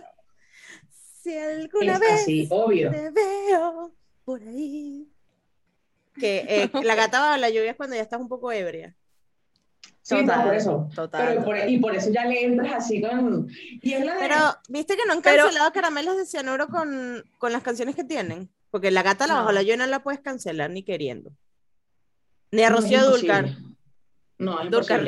[1.23, 2.91] Si alguna Es vez así, obvio.
[2.91, 3.93] te veo
[4.25, 5.09] por ahí.
[6.15, 8.95] Que eh, la gata bajo la lluvia es cuando ya estás un poco ebria.
[10.03, 10.89] Sí, no, Total, por eso.
[10.95, 13.49] total, Pero por- y por eso ya le entras así con...
[13.81, 14.21] Y es la de...
[14.21, 14.37] Pero,
[14.69, 18.51] ¿viste que no han Pero- cancelado caramelos de cianuro con, con las canciones que tienen?
[18.73, 19.41] Porque la gata la No.
[19.41, 21.31] bajo la lluvia no la puedes cancelar ni queriendo.
[22.51, 23.11] Ni a No, es Rocío.
[23.11, 23.47] Dulcar.
[24.39, 25.01] No, es Dulcar.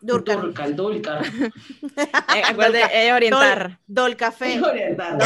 [0.00, 0.40] Dulcar.
[0.40, 1.22] Dulcar, Dulcar.
[2.36, 3.80] Eh, acuérdate, eh, orientar.
[3.86, 4.60] Dol Café.
[4.62, 5.18] Orientar.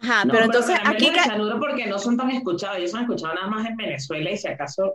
[0.00, 3.34] Ajá, No, pero entonces caramelos aquí cianuro porque no son tan escuchados, ellos son escuchados
[3.34, 4.94] nada más en Venezuela y si acaso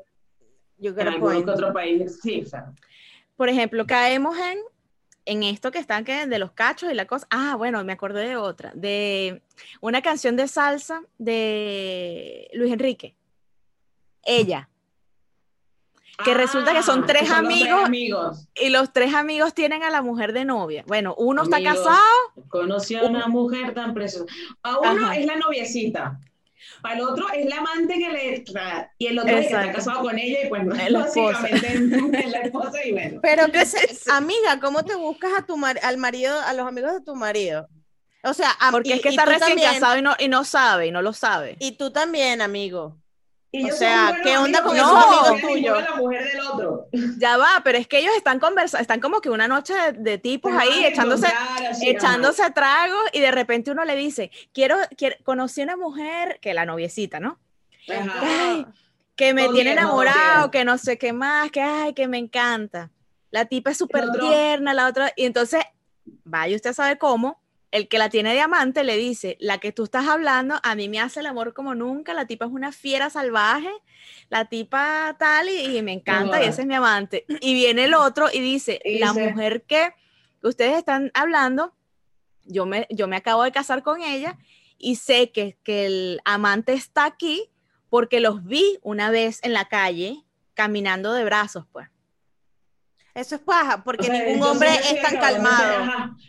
[0.80, 2.72] You got en algún otro país, sí, o sea,
[3.36, 4.60] por ejemplo, caemos en,
[5.28, 7.28] en esto que están que de los cachos y la cosa.
[7.30, 9.42] Ah, bueno, me acordé de otra, de
[9.82, 13.14] una canción de salsa de Luis Enrique.
[14.24, 14.70] Ella.
[16.24, 17.84] Que resulta que son tres los amigos.
[17.84, 18.48] amigos.
[18.56, 20.84] Y los tres amigos tienen a la mujer de novia.
[20.88, 22.00] Bueno, uno está casado.
[22.48, 24.26] Conocí a una mujer tan preciosa.
[24.64, 25.18] A uno Ajá.
[25.18, 26.20] es la noviecita,
[26.82, 28.44] para el otro es la amante que le...
[28.98, 29.78] Y el otro es el que está Exacto.
[29.78, 31.40] casado con ella y pues Es la esposa.
[31.42, 33.20] básicamente es la esposa y bueno.
[33.24, 36.94] Pero que se- amiga, ¿cómo te buscas a tu mar- al marido, a los amigos
[36.94, 37.68] de tu marido?
[38.24, 40.44] O sea, a- Porque y- es que está recién también- casado y no, y no
[40.44, 41.56] sabe, y no lo sabe.
[41.60, 42.98] Y tú también, amigo.
[43.52, 45.54] Y O sea, ¿qué onda con esos amigos tuyos?
[45.56, 46.88] ninguna la mujer del otro.
[47.18, 50.18] Ya va, pero es que ellos están conversando, están como que una noche de, de
[50.18, 51.28] tipos ahí echándose,
[51.82, 56.66] echándose tragos y de repente uno le dice, quiero, quiero, conocí una mujer, que la
[56.66, 57.40] noviecita, ¿no?
[57.88, 58.66] Ay,
[59.16, 62.92] que me Todo tiene enamorado, que no sé qué más, que ay, que me encanta.
[63.32, 65.64] La tipa es súper tierna, la otra, y entonces,
[66.24, 69.84] vaya usted a saber cómo, el que la tiene diamante le dice, la que tú
[69.84, 73.10] estás hablando, a mí me hace el amor como nunca, la tipa es una fiera
[73.10, 73.72] salvaje,
[74.30, 77.26] la tipa tal, y, y me encanta, y ese es mi amante.
[77.42, 79.90] Y viene el otro y dice, Y la dice- mujer que
[80.44, 81.74] ustedes están hablando,
[82.46, 84.38] yo me, yo me acabo de casar con ella,
[84.78, 87.50] y sé que, que el amante está aquí
[87.90, 91.90] porque los vi una vez en la calle caminando de brazos, pues.
[93.18, 95.86] Eso es paja, porque O sea, ningún hombre es tan calmado.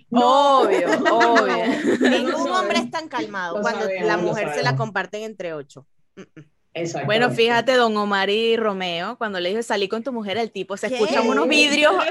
[0.09, 1.57] No, Obvio, obvio.
[2.11, 5.87] Ningún hombre es tan calmado Lo cuando sabemos, la mujer se la comparten entre ocho.
[6.17, 6.45] Mm, mm.
[6.73, 7.07] Exacto.
[7.07, 10.79] Bueno, fíjate, don Omar y Romeo, cuando le dijo salí con tu mujer, el tipo
[10.79, 10.95] se ¿Qué?
[10.95, 11.95] escuchan unos vidrios.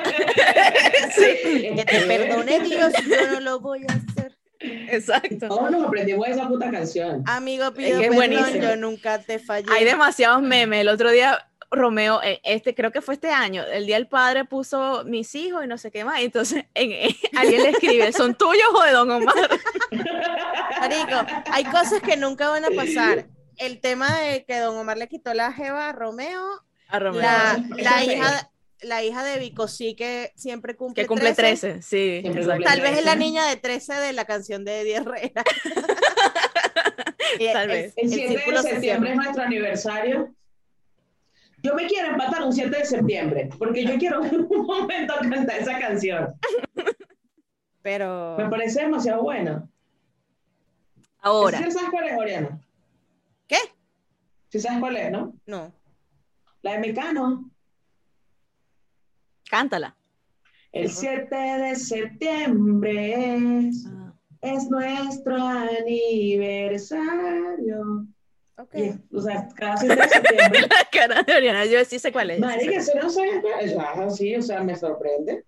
[1.18, 4.38] Que te perdone Dios, yo no lo voy a hacer.
[4.60, 5.48] Exacto.
[5.48, 7.24] Todos nos aprendimos esa puta canción.
[7.26, 8.63] Amigo, pido que es perdón, buenísimo.
[8.63, 9.72] yo nunca te fallé.
[9.72, 10.82] Hay demasiados memes.
[10.82, 14.46] El otro día, Romeo, eh, este creo que fue este año, el día del padre
[14.46, 16.22] puso mis hijos y no sé qué más.
[16.22, 19.36] Entonces, en- en- alguien le escribe, ¿son tuyos o de don Omar?
[20.80, 23.28] Marico, hay cosas que nunca van a pasar.
[23.58, 26.44] El tema de que Don Omar le quitó la jeva a Romeo,
[26.90, 27.22] A Romeo.
[27.22, 28.52] la, la hija,
[28.82, 31.70] la hija de Vico sí que siempre cumple, que cumple 13.
[31.72, 32.22] 13, sí.
[32.24, 32.64] Exacto.
[32.64, 33.18] Tal vez es la 13.
[33.18, 35.44] niña de 13 de la canción de Eddie Herrera.
[37.54, 37.94] Tal el- vez.
[37.98, 40.36] El 7 de círculo se septiembre es nuestro aniversario.
[41.68, 45.60] Yo me quiero empatar un 7 de septiembre, porque yo quiero en un momento cantar
[45.60, 46.34] esa canción.
[47.82, 49.68] Pero Me parece demasiado buena.
[51.20, 52.62] Ahora, ¿Sí sabes cuál es, Oriana?
[53.48, 53.58] ¿qué?
[54.50, 55.34] ¿Sí sabes cuál es, no?
[55.46, 55.74] No.
[56.62, 57.52] La de Mecano.
[59.50, 59.94] cántala.
[60.72, 64.14] El 7 de septiembre es, Ah.
[64.42, 68.06] es nuestro aniversario.
[68.58, 68.76] Ok.
[68.76, 70.62] Y, o sea, cada 7 de septiembre.
[70.70, 72.41] La cara de Oriana, yo sí sé cuál es.
[72.60, 73.76] Que eso no sabes cuál es.
[73.78, 75.46] Ah, sí, o sea, me sorprende.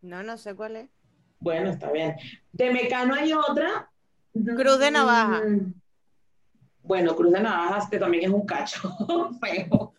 [0.00, 0.88] No, no sé cuál es.
[1.38, 2.16] Bueno, está bien.
[2.52, 3.90] De Mecano hay otra.
[4.32, 5.42] Cruz de Navaja.
[5.46, 5.74] Mm.
[6.82, 8.80] Bueno, Cruz de Navaja este también es un cacho
[9.40, 9.94] feo.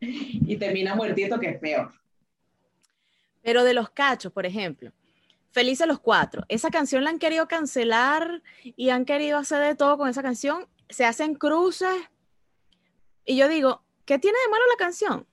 [0.00, 1.92] Y termina muertito, que es peor.
[3.42, 4.92] Pero de los cachos, por ejemplo,
[5.50, 9.98] Felices los Cuatro, esa canción la han querido cancelar y han querido hacer de todo
[9.98, 10.66] con esa canción.
[10.92, 11.94] Se hacen cruces.
[13.24, 15.26] Y yo digo, ¿qué tiene de malo la canción?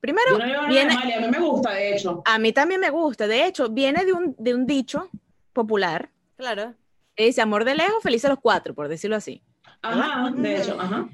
[0.00, 2.22] Primero, Yo no viene, mal, a mí me gusta, de hecho.
[2.24, 3.26] a mí también me gusta.
[3.26, 5.10] De hecho, viene de un, de un dicho
[5.52, 6.74] popular Claro.
[7.14, 9.42] que dice amor de lejos, felices los cuatro, por decirlo así.
[9.82, 11.08] Ajá, de hecho, ajá.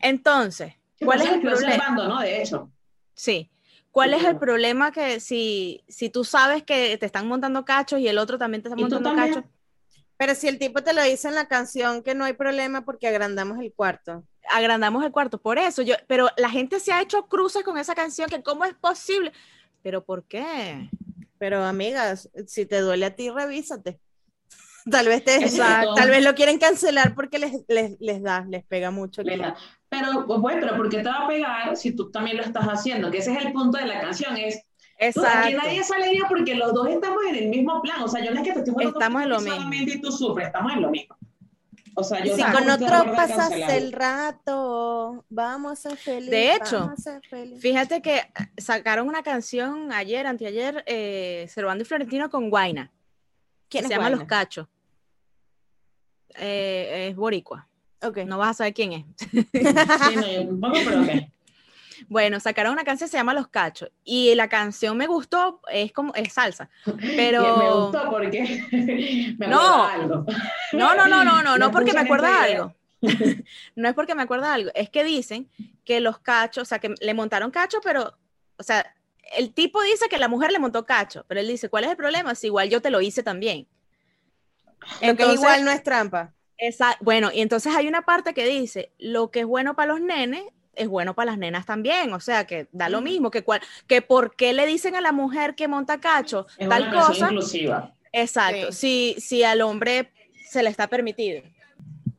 [0.00, 1.54] Entonces, Sí, ¿cuál es el problema?
[1.74, 2.20] observando, ¿no?
[2.20, 2.70] De hecho.
[3.14, 3.50] Sí.
[3.90, 8.06] ¿Cuál es el problema que si, si tú sabes que te están montando cachos y
[8.06, 9.44] el otro también te está ¿Y tú montando cachos?
[10.18, 13.06] Pero si el tipo te lo dice en la canción que no hay problema porque
[13.06, 14.24] agrandamos el cuarto.
[14.50, 15.40] agrandamos el cuarto.
[15.40, 18.64] Por eso yo, pero la gente se ha hecho cruces con esa canción, que cómo
[18.64, 19.32] es posible.
[19.80, 20.90] Pero ¿por qué?
[21.38, 24.00] Pero amigas, si te duele a ti, revísate.
[24.90, 25.94] Tal vez, te, Exacto.
[25.94, 29.22] tal vez lo quieren cancelar porque les, les, les da, les pega mucho.
[29.22, 29.54] Le da.
[29.88, 32.64] Pero, pues, bueno, pero ¿por qué te va a pegar si tú también lo estás
[32.66, 33.10] haciendo?
[33.10, 34.62] Que ese es el punto de la canción, es
[34.98, 35.56] Tú, aquí Exacto.
[35.58, 38.02] nadie sale herido porque los dos estamos en el mismo plan.
[38.02, 39.54] O sea, yo no es que te estoy jugando Estamos en lo mismo.
[39.54, 41.16] solamente y tú sufres, estamos en lo mismo.
[41.94, 46.30] O sea, yo Si con otro pasas el rato, vamos a ser felices.
[46.30, 47.60] De hecho, vamos a ser felices.
[47.62, 48.22] Fíjate que
[48.56, 52.92] sacaron una canción ayer, anteayer, eh, Servando y Florentino con Guaina.
[53.68, 54.24] ¿Quién se llama Los?
[54.24, 54.66] Cachos.
[56.36, 57.68] Eh, es boricua.
[58.02, 58.18] Ok.
[58.18, 59.04] No vas a saber quién es.
[59.30, 59.46] Sí,
[60.14, 61.08] no, yo tampoco, pero ok.
[62.08, 65.92] Bueno, sacaron una canción que se llama Los Cachos y la canción me gustó, es
[65.92, 66.68] como es salsa,
[67.16, 68.64] pero me gustó porque
[69.38, 69.84] me No.
[69.84, 70.24] algo.
[70.72, 72.74] no, no, no, no, no, no porque me esta algo.
[73.76, 75.48] No es porque me acuerda algo, es que dicen
[75.84, 78.16] que los cachos, o sea, que le montaron cacho, pero,
[78.56, 78.94] o sea,
[79.36, 81.96] el tipo dice que la mujer le montó cacho, pero él dice, ¿cuál es el
[81.96, 82.34] problema?
[82.34, 83.66] Si igual yo te lo hice también.
[84.80, 86.32] Lo que es Entonces- igual no es trampa.
[86.56, 90.00] Esa- bueno, y entonces hay una parte que dice, lo que es bueno para los
[90.00, 90.42] nenes
[90.78, 94.02] es bueno para las nenas también, o sea, que da lo mismo, que, cual, que
[94.02, 97.94] por qué le dicen a la mujer que monta cacho Es tal una cosa, inclusiva.
[98.12, 100.12] exacto, si, si al hombre
[100.48, 101.42] se le está permitido.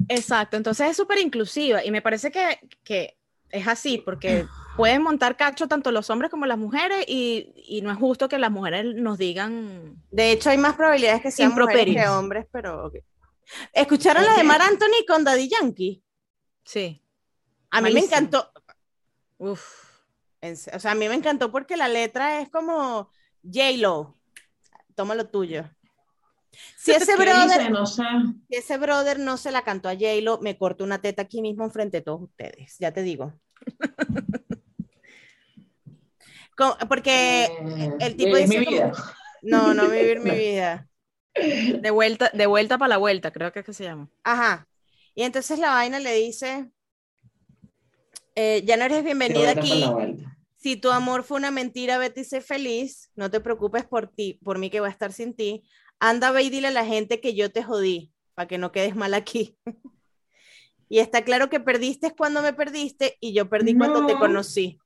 [0.07, 3.17] Exacto, entonces es súper inclusiva y me parece que, que
[3.51, 4.45] es así, porque
[4.75, 8.37] pueden montar cacho tanto los hombres como las mujeres y, y no es justo que
[8.37, 9.95] las mujeres nos digan...
[10.11, 12.91] De hecho, hay más probabilidades que sean mujeres que hombres, pero.
[13.73, 14.43] ¿Escucharon la de.
[14.43, 16.03] Mar Anthony con Daddy Yankee?
[16.63, 17.01] Sí,
[17.71, 18.51] A mí me encantó.
[20.41, 23.09] En se- O sea, a mí me encantó porque la letra es como
[23.43, 24.15] J-Lo.
[24.95, 25.69] Toma lo tuyo.
[26.77, 27.69] Si ese ¿Qué brother, dice?
[27.69, 28.03] No sé.
[28.49, 31.63] si ese brother no se la cantó a J-Lo, me corto una teta aquí mismo
[31.63, 32.75] enfrente de todos ustedes.
[32.79, 33.33] Ya te digo.
[36.89, 38.91] Porque Eh, el tipo mi dice como- vida.
[39.43, 40.87] no, no vivir mi vida.
[41.35, 44.09] de vuelta, de vuelta para la vuelta, creo que es que se llama.
[44.23, 44.67] Ajá.
[45.15, 46.69] Y entonces la vaina le dice,
[48.41, 49.83] eh, ya no eres bienvenida por aquí.
[50.55, 53.11] Si tu amor fue una mentira, vete y sé feliz.
[53.15, 55.63] No te preocupes por ti, por mí que voy a estar sin ti.
[55.99, 58.95] Anda, ve y dile a la gente que yo te jodí, para que no quedes
[58.95, 59.57] mal aquí.
[60.89, 64.19] y está claro que perdiste cuando me perdiste y yo perdí cuando te No.
[64.19, 64.79] conocí.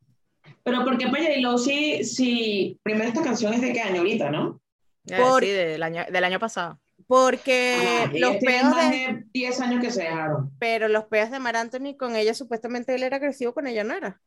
[0.64, 4.62] Pero porque para J-Lo sí, sí, primero esta canción es de qué año ahorita, ¿no?
[5.06, 6.80] Por- Sí, del año, del año pasado.
[7.08, 10.52] Porque los tienen peos más de, de 10 años que se dejaron.
[10.58, 13.94] pero los peos de Mar Anthony con ella, supuestamente él era agresivo con ella, ¿no
[13.96, 14.22] era?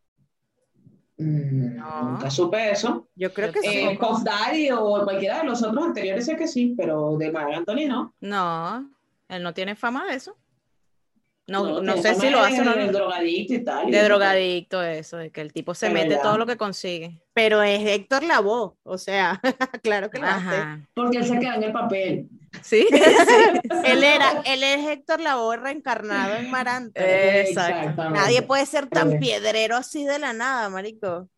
[1.19, 2.13] Mm, No.
[2.13, 3.09] Nunca supe eso.
[3.15, 3.79] Yo creo que Yo sí.
[3.91, 7.53] Eh, Puff Daddy o cualquiera de los otros anteriores sé que sí, pero de Marc
[7.55, 8.15] Anthony no.
[8.21, 8.91] No,
[9.29, 10.37] él no tiene fama de eso.
[11.49, 12.75] No, no, sé si lo hace o no.
[12.75, 13.89] De drogadicto y tal.
[13.89, 17.21] De eso, drogadicto, eso, de que el tipo se Pero mete todo lo que consigue.
[17.35, 19.41] Pero es Héctor Lavoe, o sea,
[19.85, 20.87] claro que lo hace.
[20.93, 22.29] Porque él se queda en el papel.
[22.63, 22.87] Sí.
[23.85, 27.03] Él era, él es Héctor Lavoe reencarnado en Mar Anthony.
[27.05, 27.81] Exacto.
[27.81, 28.19] Exactamente.
[28.19, 29.19] Nadie puede ser tan Eh.
[29.19, 31.29] piedrero así de la nada, marico.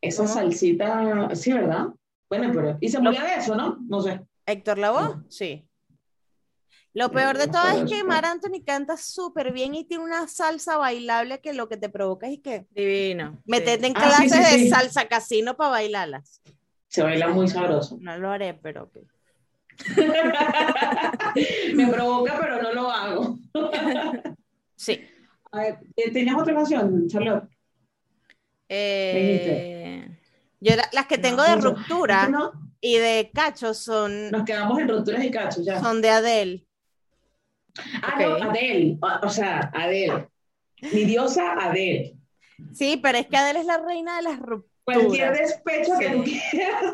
[0.00, 0.34] Esa ¿Cómo?
[0.34, 1.86] salsita, sí, ¿verdad?
[2.28, 2.76] Bueno, pero.
[2.80, 3.78] Y se murió de eso, ¿no?
[3.88, 4.20] No sé.
[4.44, 5.64] Héctor Lavoe, sí.
[6.92, 10.76] Lo peor de todo es que Mar Anthony canta súper bien y tiene una salsa
[10.76, 13.36] bailable que lo que te provoca es que Divino.
[13.36, 13.42] sí.
[13.46, 16.40] metete en Ah, sí, clases sí, de salsa casino para bailarlas.
[16.88, 17.96] Se baila muy sabroso.
[18.00, 18.90] No lo haré, pero.
[21.74, 23.38] Me provoca, pero no lo hago.
[24.76, 24.98] Sí.
[25.52, 27.44] A ver, eh, ¿tenías otra canción, Charlotte?
[28.66, 30.08] Eh,
[30.60, 34.78] Yo la- las que tengo de No, ruptura no, y de cacho son, nos quedamos
[34.78, 35.78] en rupturas y cachos ya.
[35.80, 36.66] son de Adele.
[38.02, 38.20] Ah, Ok.
[38.40, 38.98] no, Adele.
[39.00, 40.28] O, o sea, Adele.
[40.92, 42.16] Mi diosa Adele.
[42.74, 44.70] Sí, pero es que Adele es la reina de las rupturas.
[44.84, 46.92] Cualquier despecho que tú quieras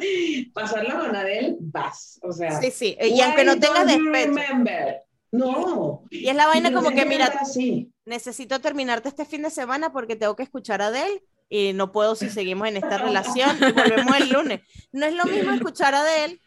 [0.52, 2.18] pasarla con Adele, vas.
[2.22, 2.96] O sea, Sí, sí.
[3.00, 4.04] Y aunque no tengas despecho.
[4.10, 5.02] remember?
[5.32, 6.02] No.
[6.10, 7.90] Y es la vaina No como que, mira, así.
[8.04, 12.16] necesito terminarte este fin de semana porque tengo que escuchar a Adele y no puedo
[12.16, 14.60] si seguimos en esta relación y volvemos el lunes.
[14.92, 16.40] No es lo mismo escuchar a Adele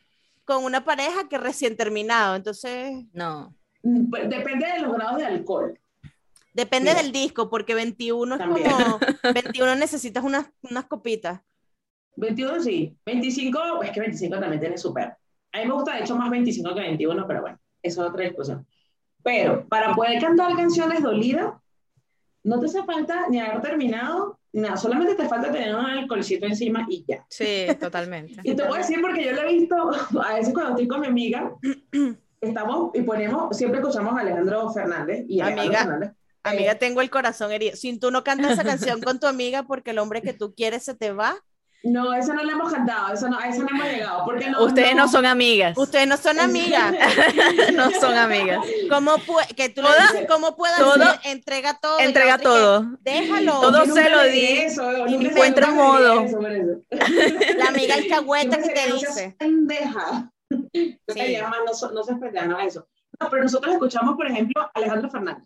[0.45, 2.35] con una pareja que recién terminado.
[2.35, 3.53] Entonces, no.
[3.81, 5.79] Pues, Depende de los grados de alcohol.
[6.53, 7.01] depende Mira.
[7.01, 8.71] del disco, porque 21 es También.
[8.71, 8.99] como,
[9.33, 11.41] 21 necesitas unas, unas copitas.
[12.17, 12.97] 21 sí.
[13.05, 15.13] 25, es que 25 también tiene súper.
[15.51, 18.23] A mí me gusta, de hecho, más 25 que 21, pero bueno, eso es otra
[18.25, 18.67] discusión.
[19.23, 21.53] Pero para poder cantar canciones dolidas,
[22.43, 26.45] no te hace falta ni haber terminado, ni nada, solamente te falta tener un alcoholcito
[26.45, 27.25] encima y ya.
[27.29, 28.33] Sí, totalmente.
[28.43, 29.75] Y te voy a decir porque yo lo he visto,
[30.21, 31.53] a veces cuando estoy con mi amiga,
[32.41, 35.79] estamos y ponemos, siempre escuchamos a Alejandro Fernández y Alejandro Amiga.
[35.81, 36.11] Fernández.
[36.43, 37.75] Amiga, tengo el corazón herido.
[37.75, 40.83] Si tú no cantas esa canción con tu amiga porque el hombre que tú quieres
[40.83, 41.35] se te va,
[41.83, 44.25] No, esa no la hemos cantado, esa no, a esa no hemos llegado.
[44.25, 45.77] Porque no, Ustedes no son amigas.
[45.77, 46.93] ustedes no son amigas.
[47.73, 48.59] no son amigas.
[48.89, 51.19] ¿Cómo puede, que tú le dices, ¿cómo puedo todo- hacer?
[51.31, 51.99] Entrega todo.
[51.99, 52.85] Entrega que, todo.
[53.01, 53.61] Déjalo.
[53.61, 56.21] Todo se lo di eso, encuentra modo.
[56.21, 56.81] eso, eso.
[57.57, 59.35] La amiga alcahueta que te dice.
[59.37, 60.31] pendeja.
[60.73, 60.99] Sí.
[61.07, 61.31] Sí.
[61.31, 62.87] Llama, no, no seas pendeja, no eso.
[63.19, 65.43] No, pero nosotros escuchamos, por ejemplo, a Alejandro Fernández.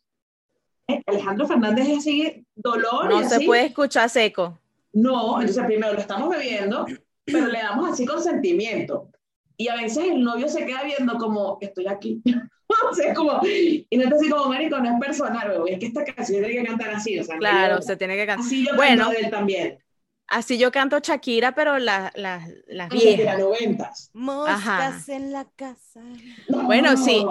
[0.87, 1.01] ¿Eh?
[1.05, 3.45] Alejandro Fernández es así, dolor No se así.
[3.45, 4.59] puede escuchar seco.
[4.93, 6.85] No, entonces primero lo estamos bebiendo,
[7.25, 9.09] pero le damos así consentimiento.
[9.57, 12.21] Y a veces el novio se queda viendo como, estoy aquí.
[12.91, 15.79] o sea, es como, y no está así como, marico, no es personal, bebé, es
[15.79, 18.45] que esta canción tiene que cantar así, o sea, Claro, se tiene que cantar.
[18.45, 19.09] Así yo Bueno.
[19.09, 19.79] de él también.
[20.27, 23.39] Así yo canto Shakira, pero la- la- las de las viejas.
[23.39, 24.09] noventas.
[24.13, 25.03] Moscas Ajá.
[25.09, 26.01] en la casa.
[26.47, 26.63] No.
[26.63, 27.25] Bueno, sí.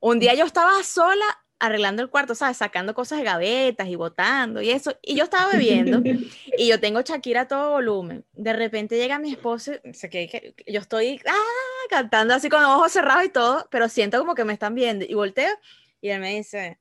[0.00, 1.24] Un día yo estaba sola
[1.60, 2.56] arreglando el cuarto, ¿sabes?
[2.56, 4.94] Sacando cosas de gavetas y botando y eso.
[5.00, 6.02] Y yo estaba bebiendo
[6.58, 8.24] y yo tengo Shakira a todo volumen.
[8.32, 12.70] De repente llega mi esposo, se que, que- yo estoy ah, cantando así con los
[12.70, 15.54] ojos cerrados y todo, pero siento como que me están viendo y volteo
[16.00, 16.80] y él me dice,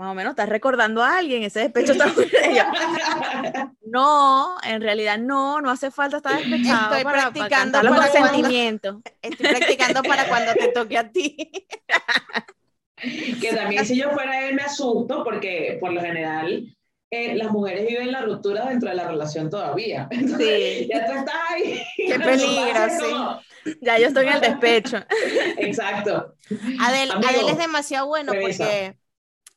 [0.00, 1.42] más o menos, ¿estás recordando a alguien?
[1.42, 2.06] Ese despecho está
[3.84, 9.02] no, en realidad no, no hace falta estar despechado Estoy para, practicando para sentimiento.
[9.20, 11.36] Estoy practicando para cuando te toque a ti.
[13.42, 16.74] que también si yo fuera él me asusto porque por lo general
[17.10, 20.08] eh, las mujeres viven la ruptura dentro de la relación todavía.
[20.38, 20.88] Sí.
[20.90, 21.82] Ya tú estás ahí.
[21.94, 23.04] Qué peligro, sí.
[23.10, 23.40] como-
[23.82, 24.96] Ya yo estoy en el despecho.
[25.58, 26.36] Exacto.
[26.80, 28.64] Adel, Amigo, Adel es demasiado bueno revisa.
[28.64, 28.99] porque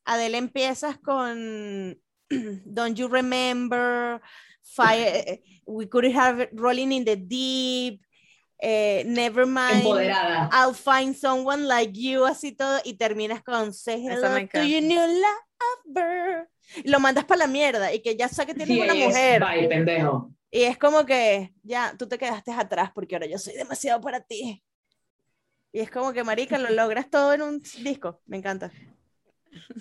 [0.06, 1.98] Adel empiezas con
[2.30, 4.22] Don't You Remember,
[4.64, 8.02] Fire, We Could Have Rolling in the Deep,
[8.60, 10.50] eh, Nevermind, Empoderada.
[10.52, 15.22] I'll Find Someone Like You, así todo, y terminas con Say Hello to Your New
[15.86, 16.50] Lover.
[16.84, 19.08] Y lo mandas para la mierda y que ya sé que tienes Sí, una es,
[19.08, 19.44] mujer.
[19.44, 20.32] Bye, pendejo.
[20.50, 24.22] Y es como que ya tú te quedaste atrás porque ahora yo soy demasiado para
[24.22, 24.64] ti.
[25.74, 28.22] Y es como que, marica, lo logras todo en un disco.
[28.28, 28.72] Me encanta.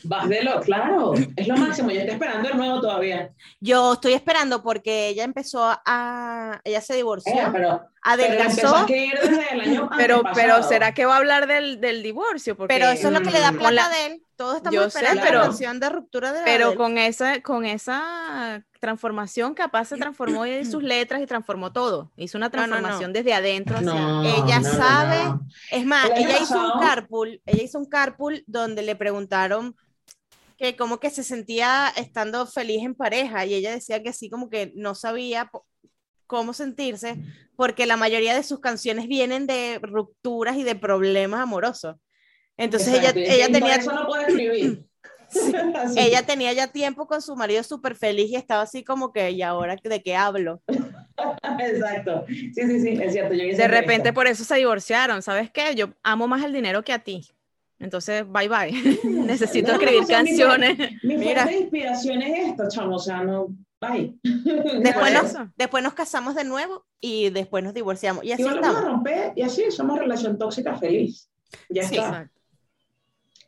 [0.05, 1.91] Vas de lo, claro, es lo máximo.
[1.91, 3.31] Yo estoy esperando el nuevo todavía.
[3.61, 6.61] Yo estoy esperando porque ella empezó a...
[6.65, 7.83] Ella se divorció, Eh, pero,
[8.17, 10.35] pero empezó adelgazó, a escribir desde el año Pero, antepasado.
[10.35, 12.57] pero ¿será que va a hablar del, del divorcio?
[12.57, 14.23] Porque, pero eso es lo que le da Mm, plata la- a él.
[14.37, 16.77] Todos estamos Yo sé, esperando pero- la canción de ruptura de pero Adele.
[16.77, 22.11] con esa, con esa transformación capaz se transformó en sus letras y transformó todo.
[22.17, 22.69] Hizo una No, no, no.
[22.73, 23.93] transformación desde adentro hacia...
[23.93, 25.47] No, Ella no, no, sabe- no.
[25.71, 29.77] Es más, ella hizo un carpool, ella hizo un carpool donde le preguntaron
[30.59, 34.49] que como que se sentía estando feliz en pareja y ella decía que así como
[34.49, 35.51] que no sabía
[36.27, 37.19] cómo sentirse
[37.57, 41.97] porque la mayoría de sus canciones vienen de rupturas y de problemas amorosos.
[42.57, 44.85] Entonces Exacto, ella, ella tenía eso no puede escribir.
[45.77, 45.99] Así.
[45.99, 49.41] ella tenía ya tiempo con su marido súper feliz y estaba así como que, ¿y
[49.41, 50.61] ahora de qué hablo?
[51.59, 52.25] Exacto.
[52.29, 53.35] Sí, sí, sí, es cierto.
[53.35, 55.23] Yo De repente por eso se divorciaron.
[55.23, 55.75] ¿Sabes qué?
[55.75, 57.27] Yo amo más el dinero que a ti.
[57.79, 58.73] Entonces, bye bye.
[59.05, 60.79] Necesito No, escribir o sea, mi- canciones.
[61.03, 61.43] Mi Mira.
[61.45, 62.97] fuente de inspiración es esto, chamo.
[62.97, 63.49] O sea, no.
[63.81, 64.15] Bye.
[64.23, 68.23] Después nos, después nos casamos de nuevo y después nos divorciamos.
[68.25, 68.91] Y así Y volvemos a estamos.
[68.93, 71.29] romper y así somos relación tóxica feliz.
[71.69, 71.97] Ya Sí.
[71.97, 72.07] está.
[72.09, 72.41] Exacto.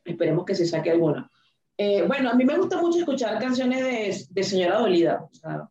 [0.04, 1.30] Esperemos que se saque alguna.
[1.76, 5.22] Eh, bueno, a mí me gusta mucho escuchar canciones de, de señora dolida.
[5.22, 5.68] o sea,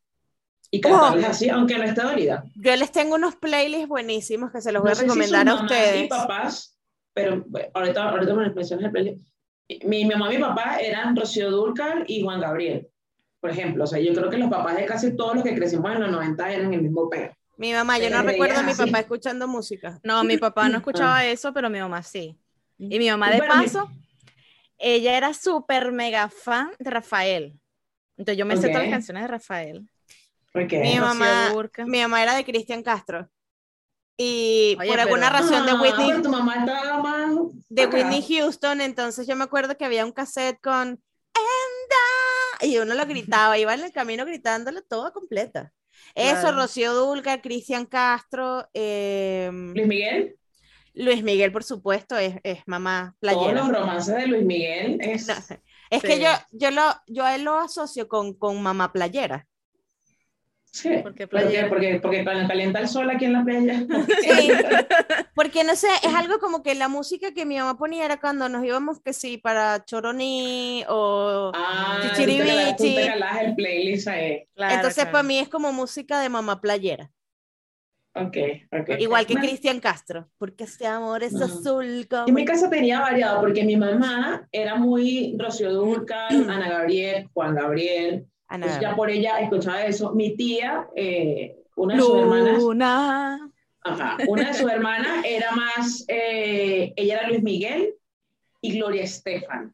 [0.71, 2.43] y cantarlas así, aunque no esté dolida.
[2.55, 5.47] Yo les tengo unos playlists buenísimos que se los voy No a sé si recomendar
[5.49, 6.05] a ustedes.
[6.05, 6.77] Y papás,
[7.13, 9.27] pero bueno, ahorita, ahorita me mencionas el playlist.
[9.85, 12.87] Mi, mi mamá y mi papá eran Rocío Dúrcal y Juan Gabriel,
[13.39, 13.83] por ejemplo.
[13.83, 16.11] O sea, yo creo que los papás de casi todos los que crecimos en los
[16.11, 17.31] 90 eran el mismo peo.
[17.55, 18.89] Mi mamá, yo no recuerdo a mi veías así.
[18.91, 19.99] papá escuchando música.
[20.03, 22.35] No, mi papá no escuchaba eso, pero mi mamá sí.
[22.79, 23.89] Y mi mamá de bueno, mi- paso,
[24.77, 27.59] ella era súper mega fan de Rafael.
[28.17, 29.89] Entonces yo me sé todas las canciones de Rafael.
[30.51, 31.87] Porque Mi mamá- Dúrcal.
[31.87, 33.29] Mi mamá era de Cristian Castro.
[34.15, 37.31] Y Oye, por alguna pero- razón de Ah, Whitney, pero tu mamá estaba más
[37.69, 37.95] de acá.
[37.97, 42.93] Whitney Houston, entonces yo me acuerdo que había un cassette con And I", y uno
[42.93, 45.73] lo gritaba, iba en el camino gritándolo toda completa.
[46.13, 46.57] Eso, Claro.
[46.57, 50.37] Rocío Dulca, Cristian Castro, em, Luis Miguel,
[50.93, 53.61] Luis Miguel, por supuesto, es, es mamá todos playera.
[53.61, 55.27] los romances de Luis Miguel es...
[55.27, 55.35] No,
[55.89, 59.47] es que yo, yo, lo, yo a él lo asocio con, con mamá playera.
[60.71, 61.69] Sí, ¿Por qué porque, playera?
[61.69, 63.85] porque, porque cuando calienta el sol aquí en la playa.
[64.21, 64.51] Sí,
[65.35, 68.49] porque no sé, es algo como que la música que mi mamá ponía era cuando
[68.49, 71.51] nos íbamos que sí, para Choroní o...
[71.53, 72.71] Ah, tú te Chichiribichi.
[72.75, 74.47] tú te el playlist ahí.
[74.55, 75.11] Claro, Entonces claro.
[75.11, 77.11] para mí es como música de mamá playera.
[78.15, 78.37] Ok,
[78.71, 78.99] ok.
[78.99, 82.27] Igual que Cristian Castro, porque este amor es azul como...
[82.27, 87.55] En mi casa tenía variado, porque mi mamá era muy Rocío Dúrcal, Ana Gabriel, Juan
[87.55, 88.27] Gabriel.
[88.47, 90.13] Ana ya por ella escuchaba eso.
[90.13, 92.63] Mi tía, eh, una de sus hermanas,
[93.81, 97.95] ajá, una de sus hermanas era más, eh, ella era Luis Miguel
[98.61, 99.73] y Gloria Estefan.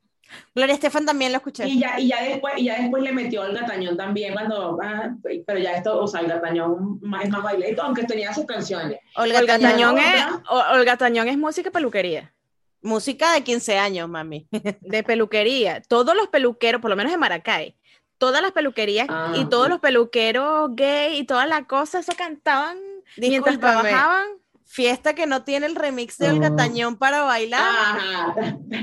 [0.56, 1.68] Gloria Estefan también lo escuché.
[1.68, 5.10] Y ya, y ya después, y ya después le metió el gatañón también cuando, ah,
[5.46, 9.00] pero ya esto, o sea, el gatañón más- es más bailadito, aunque tenía sus canciones.
[9.16, 9.96] Olga, Olga Tañón.
[9.96, 10.26] Tañón, es,
[10.74, 12.34] Olga Tañón es música y peluquería.
[12.82, 14.48] Música de 15 años, mami.
[14.82, 15.82] De peluquería.
[15.88, 17.76] Todos los peluqueros, por lo menos en Maracay,
[18.18, 22.78] todas las peluquerías Ah, y todos los peluqueros gay y todas las cosas, eso cantaban
[23.18, 24.28] mientras trabajaban.
[24.72, 26.56] Fiesta que no tiene el remix de Olga No.
[26.56, 27.60] Tañón para bailar.
[27.64, 28.36] Ajá.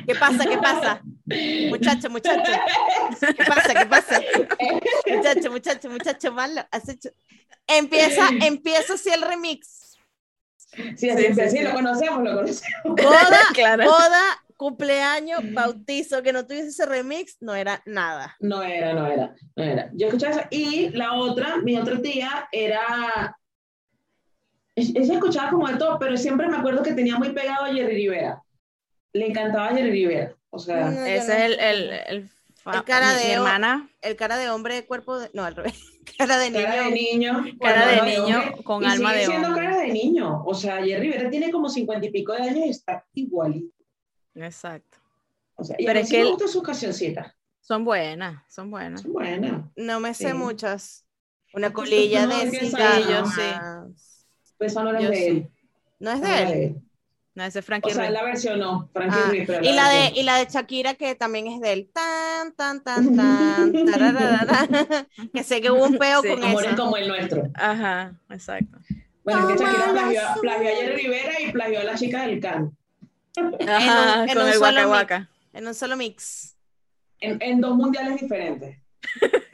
[0.05, 0.45] ¿Qué pasa?
[0.45, 1.01] ¿Qué pasa?
[1.69, 2.43] Muchacho, muchacho.
[3.21, 3.73] ¿Qué pasa?
[3.75, 4.21] ¿Qué pasa?
[5.09, 6.67] Muchacho, muchacho, muchacho malo.
[6.73, 7.11] Has hecho-
[7.69, 9.97] Empieza, empieza así el remix.
[10.59, 11.61] Sí, Sí, sí, sí, sí, sí.
[11.63, 12.63] lo conocemos, lo conocemos.
[12.85, 13.85] Boda, Claro.
[13.85, 14.23] boda,
[14.57, 18.37] cumpleaños, bautizo, que no tuviese ese remix, no era nada.
[18.41, 19.89] No era, no era, no era.
[19.95, 20.43] Yo escuchaba eso.
[20.51, 23.37] Y la otra, mi otra tía, era.
[24.77, 27.73] Es- Ella escuchaba como de todo, pero siempre me acuerdo que tenía muy pegado a
[27.75, 28.43] Jerry Rivera.
[29.13, 30.37] Le encantaba Jerry Rivera.
[30.51, 31.35] O sea, No, Ese no.
[31.35, 32.31] es el, el, el,
[32.85, 35.31] cara de hermana, El cara de hombre, cuerpo de.
[35.35, 35.75] No, al revés.
[36.19, 36.65] Cara de niño.
[36.65, 37.45] cara de niño.
[37.61, 39.65] Cara con de alma niño hombre, con y alma sigue de siendo hombre.
[39.65, 40.45] cara de niño.
[40.45, 43.75] O sea, Jerry Rivera tiene como cincuenta y pico de años y está igualito.
[44.37, 44.99] exacto.
[45.57, 47.33] O sea, y Pero a mí es sí que me gustan sus cancioncitas.
[47.61, 49.03] Son buenas, son buenas.
[49.03, 49.65] Son buenas.
[49.75, 50.35] No me sé Sí.
[50.35, 51.05] muchas.
[51.55, 53.43] Una colilla no, de yo sí.
[54.59, 55.25] Pues esa no era Yo de sí.
[55.27, 55.51] él.
[56.01, 56.49] No es de no él.
[56.49, 56.77] de él.
[57.35, 58.13] No, ese es O Frankie sea, Ruiz.
[58.15, 58.89] la versionó.
[58.95, 60.17] Frankie Ah, Ruiz, pero y la de versión.
[60.17, 63.73] y la de Shakira que también es de él tan tan tan tan
[65.35, 66.29] que sé que hubo un peo Sí.
[66.29, 67.43] con Amores eso como el nuestro.
[67.55, 68.79] Ajá, exacto.
[69.23, 72.23] Bueno, es que Shakira plagió, la plagió a Jerry Rivera y plagió a la chica
[72.27, 72.77] del can.
[73.69, 74.89] Ajá, en con un el solo Waka mix.
[74.91, 75.29] Waka.
[75.53, 76.57] en un solo mix
[77.21, 78.79] En, en dos mundiales diferentes.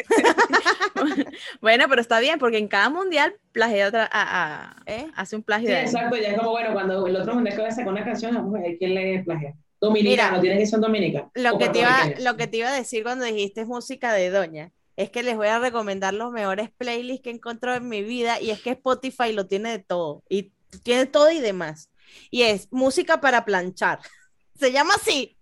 [1.61, 5.11] Bueno, pero está bien, porque en cada mundial plagia otra, a- a- ¿eh?
[5.17, 5.97] hace un plagio Sí, de alguien.
[5.97, 6.17] exacto.
[6.17, 8.55] Ya es como, bueno, cuando el otro mundial que va a sacar una canción, vamos
[8.59, 9.55] a ver quién le plagia.
[9.81, 11.31] Dominicano, Mira, tienes que ser dominicano.
[11.35, 14.71] lo que te iba lo que te iba a decir cuando dijiste música de doña
[14.97, 18.41] es que les voy a recomendar los mejores playlists que he encontrado en mi vida
[18.41, 20.53] y es que Spotify lo tiene de todo y
[20.85, 21.91] tiene todo y demás
[22.31, 23.99] y es música para planchar
[24.55, 25.37] se llama así.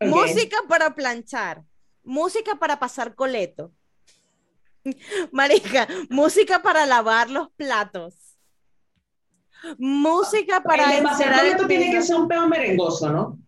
[0.00, 1.62] Música para planchar,
[2.02, 3.72] música para pasar coleto.
[5.32, 8.14] Marica, música para lavar los platos.
[9.78, 13.38] Música para el coleto tiene que ser un pedo merengoso, ¿no?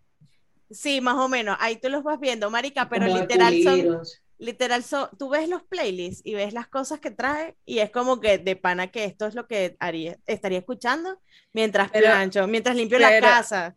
[0.70, 1.56] Sí, más o menos.
[1.60, 4.00] Ahí tú los vas viendo, marica, pero Como literal son,
[4.38, 8.20] literal son, tú ves los playlists y ves las cosas que trae y es como
[8.20, 11.20] que de pana que esto es lo que haría, estaría escuchando
[11.52, 13.76] mientras Pero- plancho, mientras limpio la casa.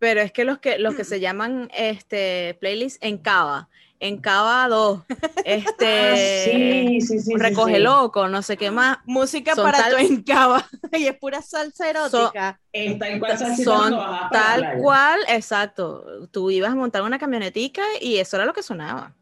[0.00, 3.68] Pero es que los que los que se llaman este playlist en Cava,
[4.00, 5.00] en Cava 2,
[5.44, 7.82] este Ah, sí, sí, sí, recoge sí.
[7.82, 8.98] loco, no sé qué más.
[9.04, 10.64] Música Son para tal- tu encaba.
[10.92, 12.60] y es pura salsa erótica.
[12.72, 13.90] Es tal cual salsita Son
[14.30, 16.28] tal cual, exacto.
[16.30, 19.14] Tú ibas a montar una camionetica y eso era lo que sonaba.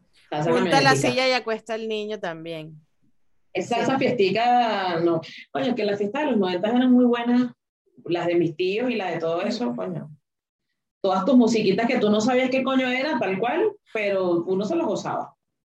[0.43, 2.79] Junta la silla y acuesta el niño también.
[3.53, 5.21] Esa, esa fiestica, no.
[5.53, 7.51] Oye, que las fiestas de los 90 eran muy buenas,
[8.05, 10.11] las de mis tíos y las de todo eso, coño.
[11.07, 14.75] Todas tus musiquitas que tú no sabías qué coño eran, tal cual, pero uno se
[14.75, 14.85] los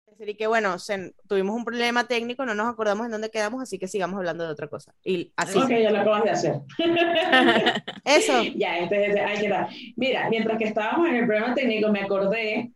[0.06, 3.62] decir, y que bueno, se- tuvimos un problema técnico, no nos acordamos en dónde quedamos,
[3.62, 4.92] así que sigamos hablando de otra cosa.
[5.04, 6.60] Y así, Ok, ya lo acabas de hacer.
[8.04, 8.42] eso.
[8.56, 9.68] Ya, este, este, ahí queda.
[9.94, 12.72] Mira, mientras que estábamos en el programa técnico, me acordé,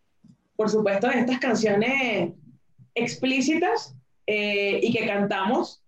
[0.55, 2.33] por supuesto, de estas canciones
[2.95, 3.97] explícitas
[4.29, 5.83] eh, y que cantamos.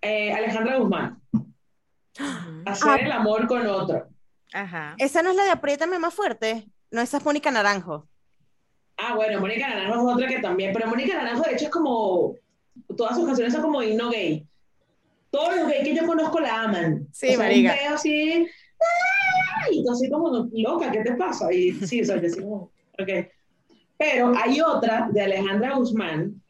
[0.00, 1.20] Eh, Alejandra Guzmán,
[2.64, 2.98] hacer Ah.
[3.02, 4.08] el amor con otro.
[4.52, 4.94] Ajá.
[4.98, 6.66] Esa no es la de Apriétame más fuerte.
[6.90, 8.08] No, esa es Mónica Naranjo.
[8.96, 12.34] Ah, bueno, Mónica Naranjo es otra que también, pero Mónica Naranjo de hecho es como,
[12.96, 14.46] todas sus canciones son como himno gay.
[15.30, 17.06] Todos los gays que yo conozco la aman.
[17.12, 17.74] Sí, O sea, marica.
[17.88, 18.46] Un así,
[19.64, 19.78] ¡ay!
[19.78, 21.52] Y tú así como, loca, ¿qué te pasa?
[21.52, 23.28] Y sí, o sea, yo así como, ok.
[23.98, 26.42] Pero hay otra de Alejandra Guzmán,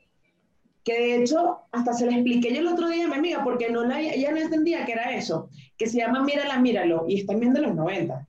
[0.87, 3.69] que de hecho hasta se la expliqué yo el otro día a mi amiga, porque
[3.71, 7.27] no la, ella no entendía que era eso, que se llama Mírala, míralo, y es
[7.27, 8.25] también de los 90.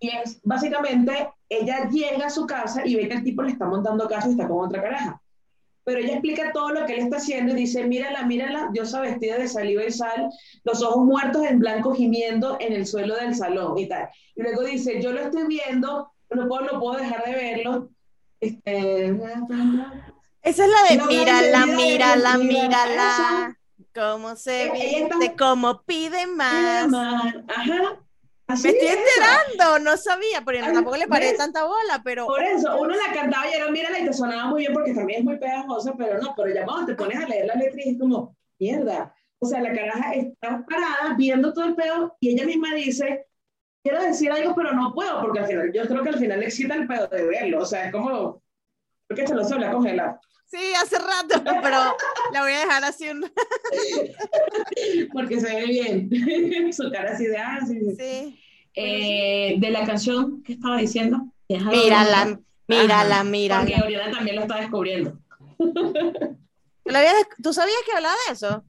[0.00, 3.64] Y es básicamente, ella llega a su casa y ve que el tipo le está
[3.64, 5.22] montando caso y está con otra caraja.
[5.84, 9.38] Pero ella explica todo lo que él está haciendo y dice, mírala, mírala, diosa vestida
[9.38, 10.28] de saliva y sal,
[10.64, 14.08] los ojos muertos en blanco gimiendo en el suelo del salón y tal.
[14.34, 17.90] Y luego dice, yo lo estoy viendo, no puedo, no puedo dejar de verlo.
[18.40, 19.16] Este,
[20.46, 23.58] Esa es la de No, mírala, mírala, mira, mírala.
[23.94, 26.88] cómo se viste, cómo pide más.
[27.48, 28.00] Ajá.
[28.48, 28.96] Así Me estoy es.
[28.96, 31.36] enterando, no sabía, pero Ay, tampoco le paré ¿ves?
[31.36, 34.60] tanta bola, pero Por eso, uno la cantaba y era, mírala, y te sonaba muy
[34.62, 37.46] bien porque también es muy pegajosa, pero no, pero ya cuando te pones a leer
[37.46, 39.14] la letra y es como, mierda.
[39.40, 43.26] O sea, la caraja está parada viendo todo el pedo y ella misma dice,
[43.82, 46.46] quiero decir algo, pero no puedo, porque al final, yo creo que al final le
[46.46, 47.62] excita el pedo de verlo.
[47.62, 48.42] O sea, es como,
[49.08, 50.18] creo que se lo suele congelar.
[50.46, 51.78] sí, hace rato, pero
[52.32, 53.24] la voy a dejar así un
[55.12, 56.72] Porque se ve bien.
[56.72, 58.40] Su cara así de, ah, sí.
[58.74, 61.32] Eh, de la canción que estaba diciendo.
[61.48, 63.84] Deja de- Mírala, mírala, Porque mírala.
[63.84, 65.18] Oriana también lo está descubriendo.
[65.58, 65.72] ¿Tú,
[66.84, 68.64] lo habías- ¿Tú sabías que hablaba de eso?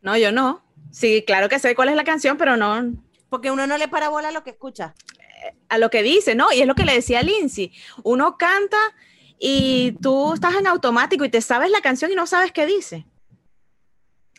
[0.00, 0.64] No, yo no.
[0.90, 2.92] Sí, claro que sé cuál es la canción, pero no
[3.28, 4.94] Porque uno no le para bola a lo que escucha.
[5.68, 6.52] a lo que dice, ¿no?
[6.52, 7.72] Y es lo que le decía a Lindsay.
[8.04, 8.76] Uno canta
[9.44, 13.04] y tú estás en automático y te sabes la canción y no sabes qué dice.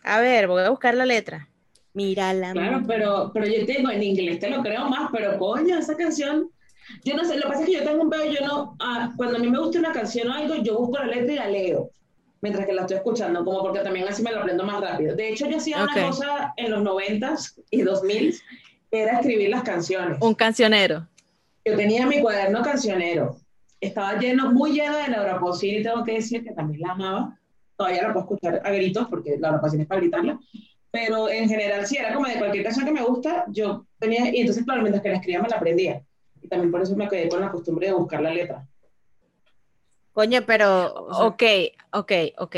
[0.02, 1.50] A ver, voy a buscar la letra.
[1.94, 2.54] Mírala.
[2.54, 5.98] Claro, pero, pero yo te digo, en inglés te lo creo más, pero coño, esa
[5.98, 6.50] canción,
[7.04, 9.12] yo no sé, lo que pasa es que yo tengo un pedo, yo no, ah,
[9.18, 11.48] cuando a mí me gusta una canción o algo, yo busco la letra y la
[11.50, 11.90] leo,
[12.42, 15.18] mientras que la estoy escuchando, como porque también así me la aprendo más rápido.
[15.18, 15.90] De hecho, yo hacía Ok.
[15.92, 18.34] una cosa en los noventas y dos mil,
[18.90, 20.18] era escribir las canciones.
[20.22, 21.06] Un cancionero.
[21.66, 23.38] Yo tenía mi cuaderno cancionero,
[23.84, 27.40] estaba lleno, muy lleno de Laura Pausini, tengo que decir que también la amaba,
[27.76, 30.40] todavía la puedo escuchar a gritos, porque Laura Pausini es para gritarla,
[30.92, 34.42] pero en general sí, era como de cualquier canción que me gusta, yo tenía, y
[34.42, 36.04] entonces claro, mientras que la escribía me la aprendía,
[36.42, 38.68] y también por eso me quedé con la costumbre de buscar la letra.
[40.14, 40.94] Coño, pero.
[41.20, 41.44] Ok,
[41.92, 42.56] ok, ok.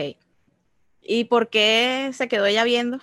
[1.02, 3.00] ¿Y por qué se quedó ella viendo?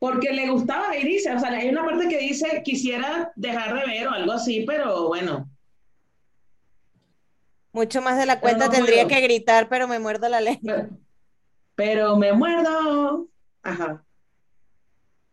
[0.00, 3.86] Porque le gustaba y dice, o sea, hay una parte que dice, quisiera dejar de
[3.86, 5.48] ver o algo así, pero bueno,
[7.72, 9.08] mucho más de la cuenta no tendría puedo.
[9.16, 10.60] que gritar, pero me muerdo la lengua.
[10.62, 10.88] pero,
[11.74, 13.28] pero me muerdo.
[13.62, 14.04] Ajá.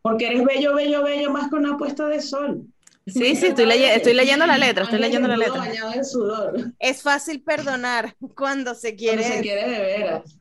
[0.01, 2.63] Porque eres bello, bello, bello, más con una puesta de sol.
[3.07, 5.59] Sí, sí, estoy, estoy leyendo la letra, estoy leyendo la letra.
[5.59, 6.71] bañado en sudor.
[6.79, 9.17] Es fácil perdonar cuando se quiere.
[9.17, 10.37] Cuando se quiere de veras.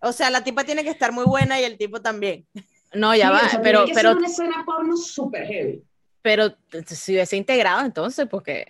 [0.00, 2.46] O sea, la tipa tiene que estar muy buena y el tipo también.
[2.94, 5.46] No, ya Sí, va, o sea, pero, tiene que pero, ser una escena porno súper
[5.46, 5.82] heavy.
[6.22, 8.66] pero si hubiese integrado entonces, porque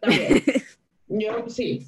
[0.00, 0.44] También.
[1.08, 1.86] Yo sí.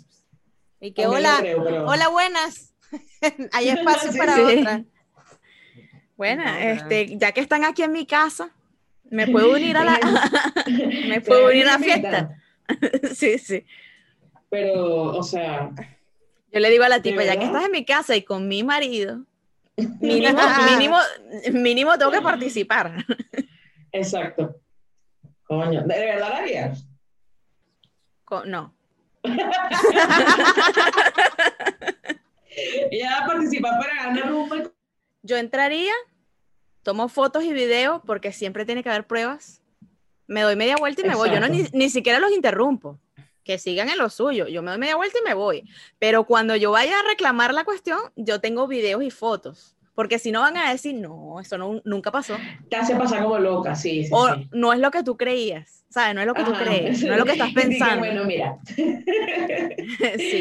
[0.80, 2.74] Y que también hola, creo, pero- hola, buenas.
[3.52, 4.40] Hay espacio Sí, para sí.
[4.60, 4.84] otra.
[6.16, 8.50] bueno, No, este, ya que están aquí en mi casa,
[9.10, 9.98] me puedo unir a la,
[11.08, 12.42] me puedo unir a la fiesta.
[13.14, 13.64] Sí, sí.
[14.50, 15.70] Pero, o sea,
[16.52, 18.62] Yo le digo a la tipa, ya que estás en mi casa y con mi
[18.62, 19.24] marido,
[20.00, 20.38] mínimo,
[20.70, 20.96] mínimo,
[21.52, 23.04] mínimo tengo que participar.
[23.92, 24.60] exacto.
[25.44, 26.86] Coño, ¿de verdad lo harías?
[28.46, 28.74] No,
[32.90, 34.32] Ella va a participar para ganar
[35.22, 35.92] yo entraría,
[36.82, 39.60] tomo fotos y videos porque siempre tiene que haber pruebas.
[40.26, 41.30] Me doy media vuelta y me voy.
[41.30, 42.98] Yo no, ni, ni siquiera los interrumpo.
[43.44, 44.46] Que sigan en lo suyo.
[44.46, 45.68] Yo me doy media vuelta y me voy.
[45.98, 49.76] Pero cuando yo vaya a reclamar la cuestión, yo tengo videos y fotos.
[49.94, 52.36] Porque si no van a decir, no, eso no, nunca pasó.
[52.70, 54.48] Te hace pasar como loca, sí, sí, O sí.
[54.52, 55.77] no es lo que tú creías.
[55.90, 56.14] ¿Sabes?
[56.14, 56.64] No es lo que tú Ajá.
[56.64, 57.02] crees.
[57.02, 57.98] No es lo que estás pensando.
[58.00, 58.58] bueno, mira.
[58.66, 58.76] sí,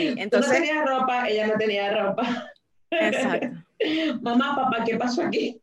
[0.10, 2.52] Tú no entonces, tenías ropa, ella no tenía ropa.
[2.92, 3.48] exacto.
[4.22, 5.62] Mamá, papá, ¿qué pasó aquí?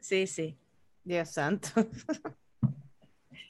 [0.00, 0.56] Sí, sí.
[1.04, 1.68] Dios santo.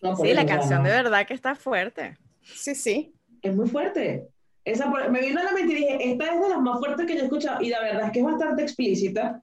[0.00, 0.88] No, Sí, la canción no.
[0.88, 2.16] de verdad que está fuerte.
[2.42, 3.12] Sí, sí.
[3.40, 4.28] Es muy fuerte.
[4.64, 7.14] Esa, me vino a la mente y dije, esta es de las más fuertes que
[7.14, 9.42] yo he escuchado y la verdad es que es bastante explícita,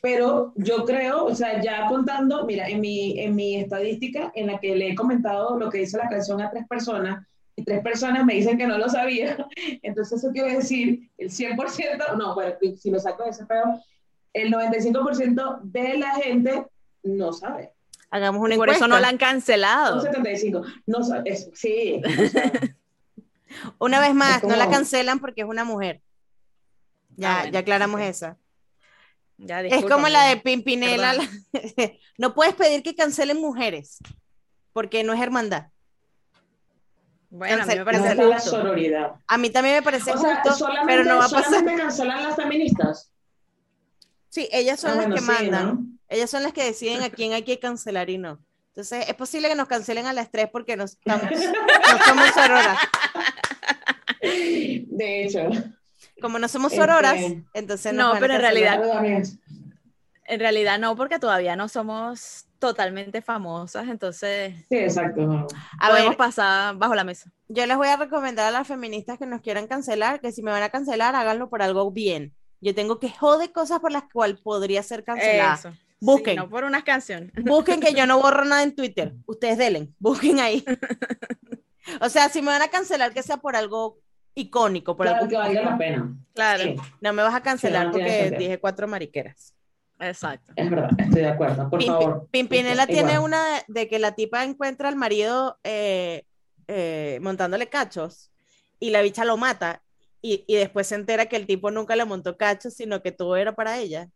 [0.00, 4.58] pero yo creo, o sea, ya contando, mira, en mi, en mi estadística en la
[4.60, 7.26] que le he comentado lo que dice la canción a tres personas
[7.56, 9.36] y tres personas me dicen que no lo sabía,
[9.82, 13.80] entonces eso quiere decir el 100%, no, bueno, si lo saco de ese pedo,
[14.32, 16.66] el 95% de la gente
[17.04, 17.70] no sabe.
[18.10, 18.88] Hagamos una Por eso encuesta.
[18.96, 19.96] no la han cancelado.
[19.96, 22.52] Un 75, no sabe, es- sí, o sea,
[23.78, 26.00] Una vez más, no la cancelan porque es una mujer.
[27.16, 28.36] Ya, Ah, bueno, ya aclaramos esa.
[29.36, 30.36] Ya, Es como la de.
[30.36, 31.12] Pimpinela.
[31.14, 31.28] La-
[32.18, 33.98] no puedes pedir que cancelen mujeres
[34.72, 35.68] porque no es hermandad.
[37.30, 39.14] Bueno, a mí me parece no la sororidad.
[39.26, 41.44] A mí también me parece O sea, justo, solamente, pero no va a pasar.
[41.46, 43.10] solamente cancelan las feministas.
[44.28, 45.66] Sí, ellas son Ah, las bueno, que sí, mandan.
[45.66, 45.86] ¿no?
[46.08, 48.38] Ellas son las que deciden a quién hay que cancelar y no.
[48.68, 52.78] Entonces, es posible que nos cancelen a las tres porque no, estamos, no somos sororas.
[54.20, 55.48] De hecho.
[56.20, 57.16] Como no somos Este- sororas,
[57.54, 58.80] entonces nos No, pero en realidad-
[60.26, 65.20] En realidad no, porque todavía no somos totalmente famosas, entonces Sí, exacto.
[65.20, 65.46] no.
[65.78, 67.30] A podemos ver, pasar bajo la mesa.
[67.48, 70.50] yo les voy a recomendar a las feministas que nos quieran cancelar que si me
[70.50, 72.32] van a cancelar, háganlo por algo bien.
[72.62, 75.54] Yo tengo que joder cosas por las cuales podría ser cancelada.
[75.56, 75.72] Eso.
[76.00, 76.34] Busquen.
[76.34, 77.30] Sí, no por unas canciones.
[77.44, 79.12] Busquen que yo no borro nada en Twitter.
[79.26, 80.64] Ustedes delen, busquen ahí.
[82.00, 83.98] O sea, si me van a cancelar, que sea por algo
[84.34, 86.12] icónico, por Claro que valga la pena.
[86.34, 88.38] Claro, Sí, No me vas a cancelar no porque sentido.
[88.40, 89.54] dije cuatro mariqueras.
[90.00, 90.52] exacto.
[90.56, 91.70] es verdad, estoy de acuerdo.
[91.70, 92.28] Por favor.
[92.30, 92.88] Pimpinela Igual.
[92.88, 96.24] tiene una de, de que la tipa encuentra al marido eh,
[96.68, 98.30] eh, montándole cachos
[98.80, 99.82] y la bicha lo mata
[100.20, 103.36] y, y después se entera que el tipo nunca le montó cachos, sino que todo
[103.36, 104.08] era para ella.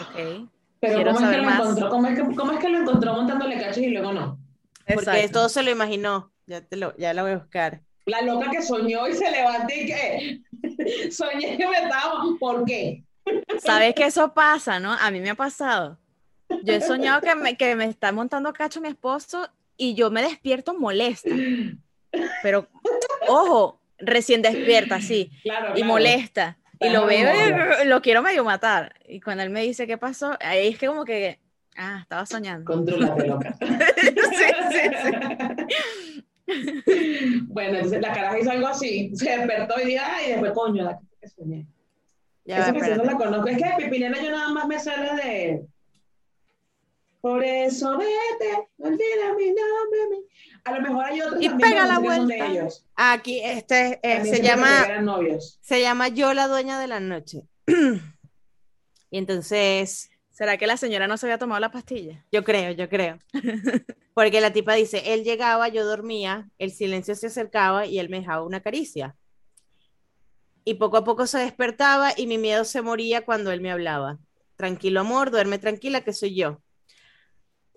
[0.00, 0.48] Ok.
[0.80, 1.88] Pero ¿cómo es, que lo encontró?
[1.88, 4.38] ¿Cómo, es que, ¿Cómo es que lo encontró montándole cachos y luego no?
[4.86, 5.32] Porque Exacto.
[5.32, 6.32] todo se lo imaginó.
[6.46, 7.82] Ya, te lo, ya la voy a buscar.
[8.06, 10.40] La loca que soñó y se levanta y que
[11.10, 12.22] soñé que me estaba.
[12.38, 13.02] ¿Por qué?
[13.58, 14.92] ¿Sabes que eso pasa, no?
[14.92, 15.98] A mí me ha pasado.
[16.62, 20.22] Yo he soñado que me, que me está montando cacho mi esposo y yo me
[20.22, 21.34] despierto molesta.
[22.42, 22.68] Pero,
[23.26, 25.86] ojo, recién despierta, sí, Claro, y claro.
[25.86, 26.58] molesta.
[26.78, 28.94] Y lo veo y lo quiero medio matar.
[29.08, 31.40] Y cuando él me dice qué pasó, ahí es que como que,
[31.76, 32.70] ah, estaba soñando.
[32.70, 33.56] Contrólate, loca.
[33.96, 35.74] Sí, sí,
[37.48, 39.10] Bueno, entonces la caraja hizo algo así.
[39.14, 41.66] Se despertó y ay, y después, coño, la que soñé.
[42.44, 43.48] Ya Esa canción no la conozco.
[43.48, 45.66] Es que de Pipinela yo nada más me sale de.
[47.20, 50.28] Por eso vete, no olvida mi nombre.
[50.62, 52.26] A lo mejor hay otros Y también pega la vuelta.
[52.26, 52.86] de ellos.
[52.94, 55.58] Aquí este eh, se llama novios.
[55.60, 57.42] se llama Yo la dueña de la noche.
[59.10, 62.22] y entonces ¿Será que la señora no se había tomado la pastilla?
[62.30, 63.18] Yo creo, yo creo.
[64.12, 68.18] Porque la tipa dice, él llegaba, yo dormía, el silencio se acercaba y él me
[68.20, 69.16] dejaba una caricia.
[70.62, 74.18] Y poco a poco se despertaba y mi miedo se moría cuando él me hablaba.
[74.56, 76.60] Tranquilo amor, duerme tranquila que soy yo.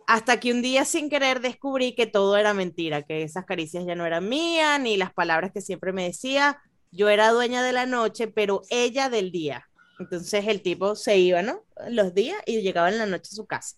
[0.05, 3.95] Hasta que un día sin querer descubrí que todo era mentira, que esas caricias ya
[3.95, 6.61] no eran mías, ni las palabras que siempre me decía.
[6.91, 9.68] Yo era dueña de la noche, pero ella del día.
[9.99, 11.65] Entonces el tipo se iba, ¿no?
[11.89, 13.75] Los días y llegaba en la noche a su casa.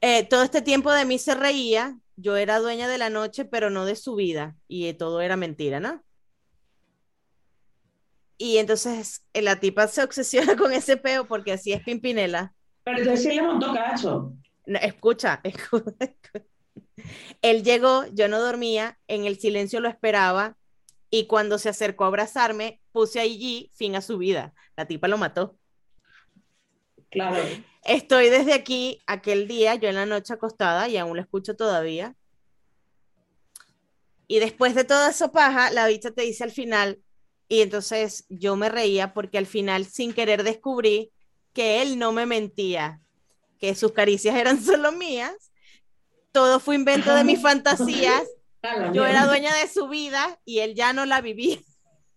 [0.00, 3.70] Eh, todo este tiempo de mí se reía, yo era dueña de la noche, pero
[3.70, 6.04] no de su vida, y eh, todo era mentira, ¿no?
[8.38, 12.54] Y entonces eh, la tipa se obsesiona con ese peo porque así es Pimpinela.
[12.84, 14.32] Pero entonces sí le montó cacho.
[14.66, 16.08] No, escucha, escucha.
[17.40, 20.56] Él llegó, yo no dormía, en el silencio lo esperaba,
[21.10, 24.54] y cuando se acercó a abrazarme, puse allí fin a su vida.
[24.76, 25.56] La tipa lo mató.
[27.10, 27.42] Claro.
[27.84, 32.16] Estoy desde aquí, aquel día, yo en la noche acostada, y aún lo escucho todavía.
[34.26, 37.00] Y después de toda esa paja, la bicha te dice al final,
[37.48, 41.12] y entonces yo me reía porque al final, sin querer, descubrí
[41.52, 43.00] que él no me mentía,
[43.58, 45.52] que sus caricias eran solo mías,
[46.32, 48.35] todo fue invento de mis fantasías, A
[48.74, 49.10] yo mierda.
[49.10, 51.58] era dueña de su vida y él ya no la vivía.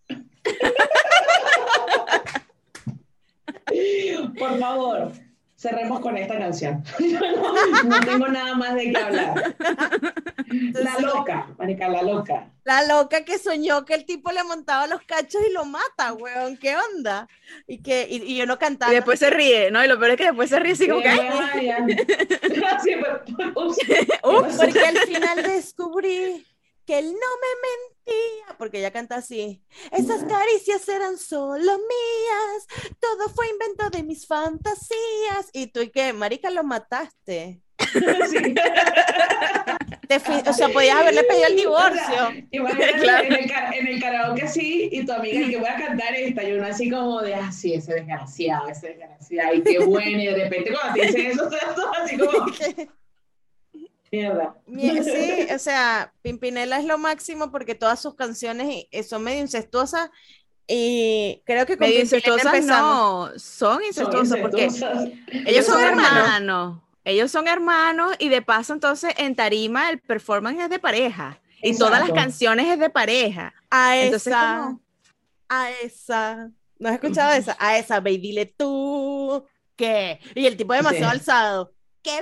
[4.37, 5.11] Por favor,
[5.59, 6.83] cerremos con esta canción.
[6.99, 7.19] No,
[7.83, 9.55] no tengo nada más de qué hablar.
[10.73, 12.49] La loca, marica, la loca.
[12.63, 16.55] La loca que soñó que el tipo le montaba los cachos y lo mata, weón,
[16.57, 17.27] ¿qué onda?
[17.67, 18.93] Y que y, y yo no cantaba.
[18.93, 19.83] Y después se ríe, ¿no?
[19.83, 21.09] Y lo peor es que después se ríe así como que,
[23.53, 23.77] pues,
[24.57, 26.47] porque al final descubrí
[26.85, 27.17] que él no me
[27.67, 27.98] mentía,
[28.57, 29.63] porque ella canta así.
[29.91, 35.49] Esas caricias eran solo mías, todo fue invento de mis fantasías.
[35.53, 36.13] Y tú, ¿y qué?
[36.13, 37.61] Marica, lo mataste.
[38.29, 38.53] Sí.
[40.07, 42.01] Te fui- o sea, podías haberle pedido el divorcio.
[42.51, 43.23] Claro.
[43.23, 46.43] en, el, en el karaoke sí, y tu amiga y que voy a cantar esta,
[46.43, 50.25] y uno así como de, ah, sí, ese desgraciado, ese desgraciado, y qué bueno, y
[50.25, 51.47] de repente cuando te dicen eso,
[52.03, 52.45] así como,
[54.11, 54.55] mierda.
[54.67, 60.09] Sí, o sea, Pimpinela es lo máximo porque todas sus canciones eh, son medio incestuosas
[60.67, 63.31] y creo que con Medio incestuosas empezamos.
[63.33, 66.17] no, son incestuosas porque ellos son son hermanos.
[66.19, 66.79] hermanos.
[67.05, 71.75] Ellos son hermanos y de paso entonces en tarima el performance es de pareja y
[71.77, 73.53] todas las canciones es de pareja.
[73.71, 74.77] A Entonces, esa,
[75.49, 76.51] a esa.
[76.77, 77.57] ¿No has escuchado esa?
[77.59, 79.43] A esa, baby, dile tú
[79.79, 80.19] ¿qué?
[80.35, 81.17] Y el tipo demasiado Sí.
[81.17, 81.73] alzado.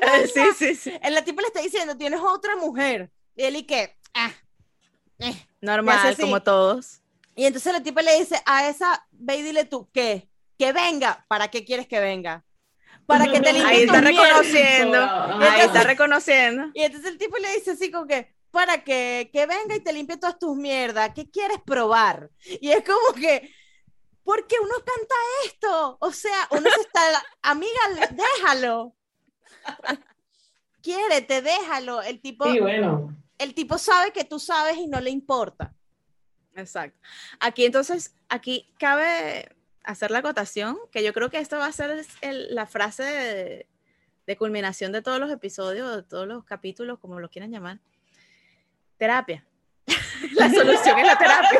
[0.01, 0.93] ¿Qué Sí, sí, sí.
[1.01, 3.11] El tipo le está diciendo, tienes otra mujer.
[3.35, 4.31] Y él y que, ah,
[5.19, 5.47] eh.
[5.61, 7.01] Normal, como todos.
[7.35, 10.29] Y entonces el tipo le dice a esa, ve y dile tú, ¿qué?
[10.57, 11.25] Que venga.
[11.27, 12.43] ¿Para qué quieres que venga?
[13.05, 14.97] Para que te limpie Ahí está reconociendo.
[14.99, 16.71] Ahí está reconociendo.
[16.73, 19.93] Y entonces el tipo le dice así como que, para que, que venga y te
[19.93, 22.31] limpie todas tus mierdas, ¿qué quieres probar?
[22.59, 23.53] Y es como que,
[24.23, 25.15] ¿por qué uno canta
[25.45, 25.97] esto?
[26.01, 27.79] O sea, uno se está, amiga,
[28.11, 28.96] déjalo.
[30.81, 32.01] Quiérete, déjalo.
[32.01, 33.15] El tipo, Sí, bueno.
[33.37, 35.73] el tipo sabe que tú sabes y no le importa.
[36.55, 36.97] Exacto.
[37.39, 42.05] Aquí entonces, aquí cabe hacer la acotación, que yo creo que esto va a ser
[42.21, 43.67] el- la frase de,
[44.25, 47.79] de culminación de todos los episodios, de todos los capítulos, como lo quieran llamar.
[48.97, 49.45] Terapia.
[50.33, 51.59] La solución es la terapia.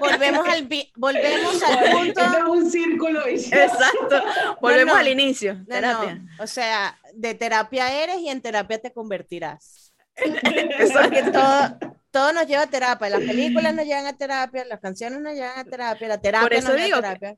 [0.00, 2.20] Volvemos al, volvemos al punto.
[2.20, 3.62] Es un círculo vicioso.
[3.62, 4.22] Exacto.
[4.60, 5.00] Volvemos no.
[5.00, 5.54] al inicio.
[5.54, 6.14] No, terapia.
[6.14, 9.92] no, O sea, de terapia eres y en terapia te convertirás.
[10.16, 11.78] Porque todo,
[12.10, 13.08] todo nos lleva a terapia.
[13.10, 16.68] Las películas nos llevan a terapia, las canciones nos llevan a terapia, la terapia eso
[16.68, 17.36] nos lleva digo a que- terapia.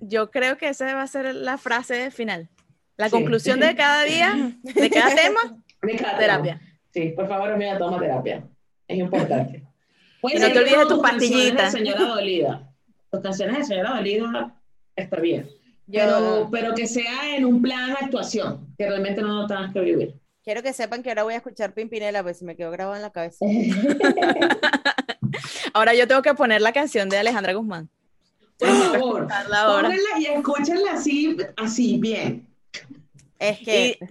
[0.00, 2.48] Yo creo que esa va a ser la frase final.
[2.98, 3.12] La Sí.
[3.12, 5.40] conclusión de cada día, de cada tema,
[5.82, 6.58] De cada terapia.
[6.58, 6.72] tema.
[6.92, 8.44] Sí, por favor, amiga, toma terapia.
[8.88, 9.62] Es importante.
[10.20, 11.72] Puede no ser te olvides tus pastillitas.
[11.72, 12.72] de Señora Dolida.
[13.10, 14.54] Tus canciones de Señora Dolida
[14.96, 15.48] está bien.
[15.88, 19.72] Yo Pero, pero que sea en un plan de actuación, que realmente no lo tengas
[19.72, 20.14] que vivir.
[20.42, 23.10] quiero que sepan que ahora voy a escuchar Pimpinela, pues me quedó grabado en la
[23.10, 23.44] cabeza.
[25.74, 27.88] Ahora yo tengo que poner la canción de Alejandra Guzmán.
[28.58, 32.48] Por favor, pónganla y escúchenla así, así, bien.
[33.38, 34.04] Es que Y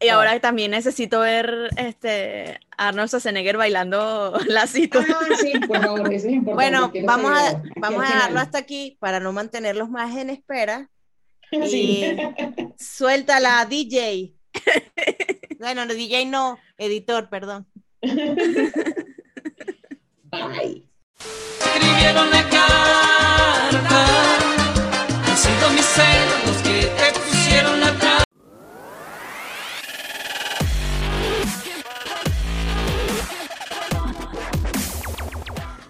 [0.00, 0.14] y oh.
[0.14, 5.00] ahora también necesito ver este Arnold Schwarzenegger bailando lacito.
[5.00, 6.54] Ah, sí, por favor, eso es importante.
[6.54, 10.88] Bueno, vamos a, vamos a dejarlo hasta aquí para no mantenerlos más en espera.
[11.68, 12.02] Sí.
[12.06, 14.32] Y suéltala, DJ.
[15.58, 17.66] bueno, no, DJ no, editor, perdón.
[20.30, 20.88] Bye.
[21.60, 24.06] Escribieron la carta,
[25.26, 26.31] han sido.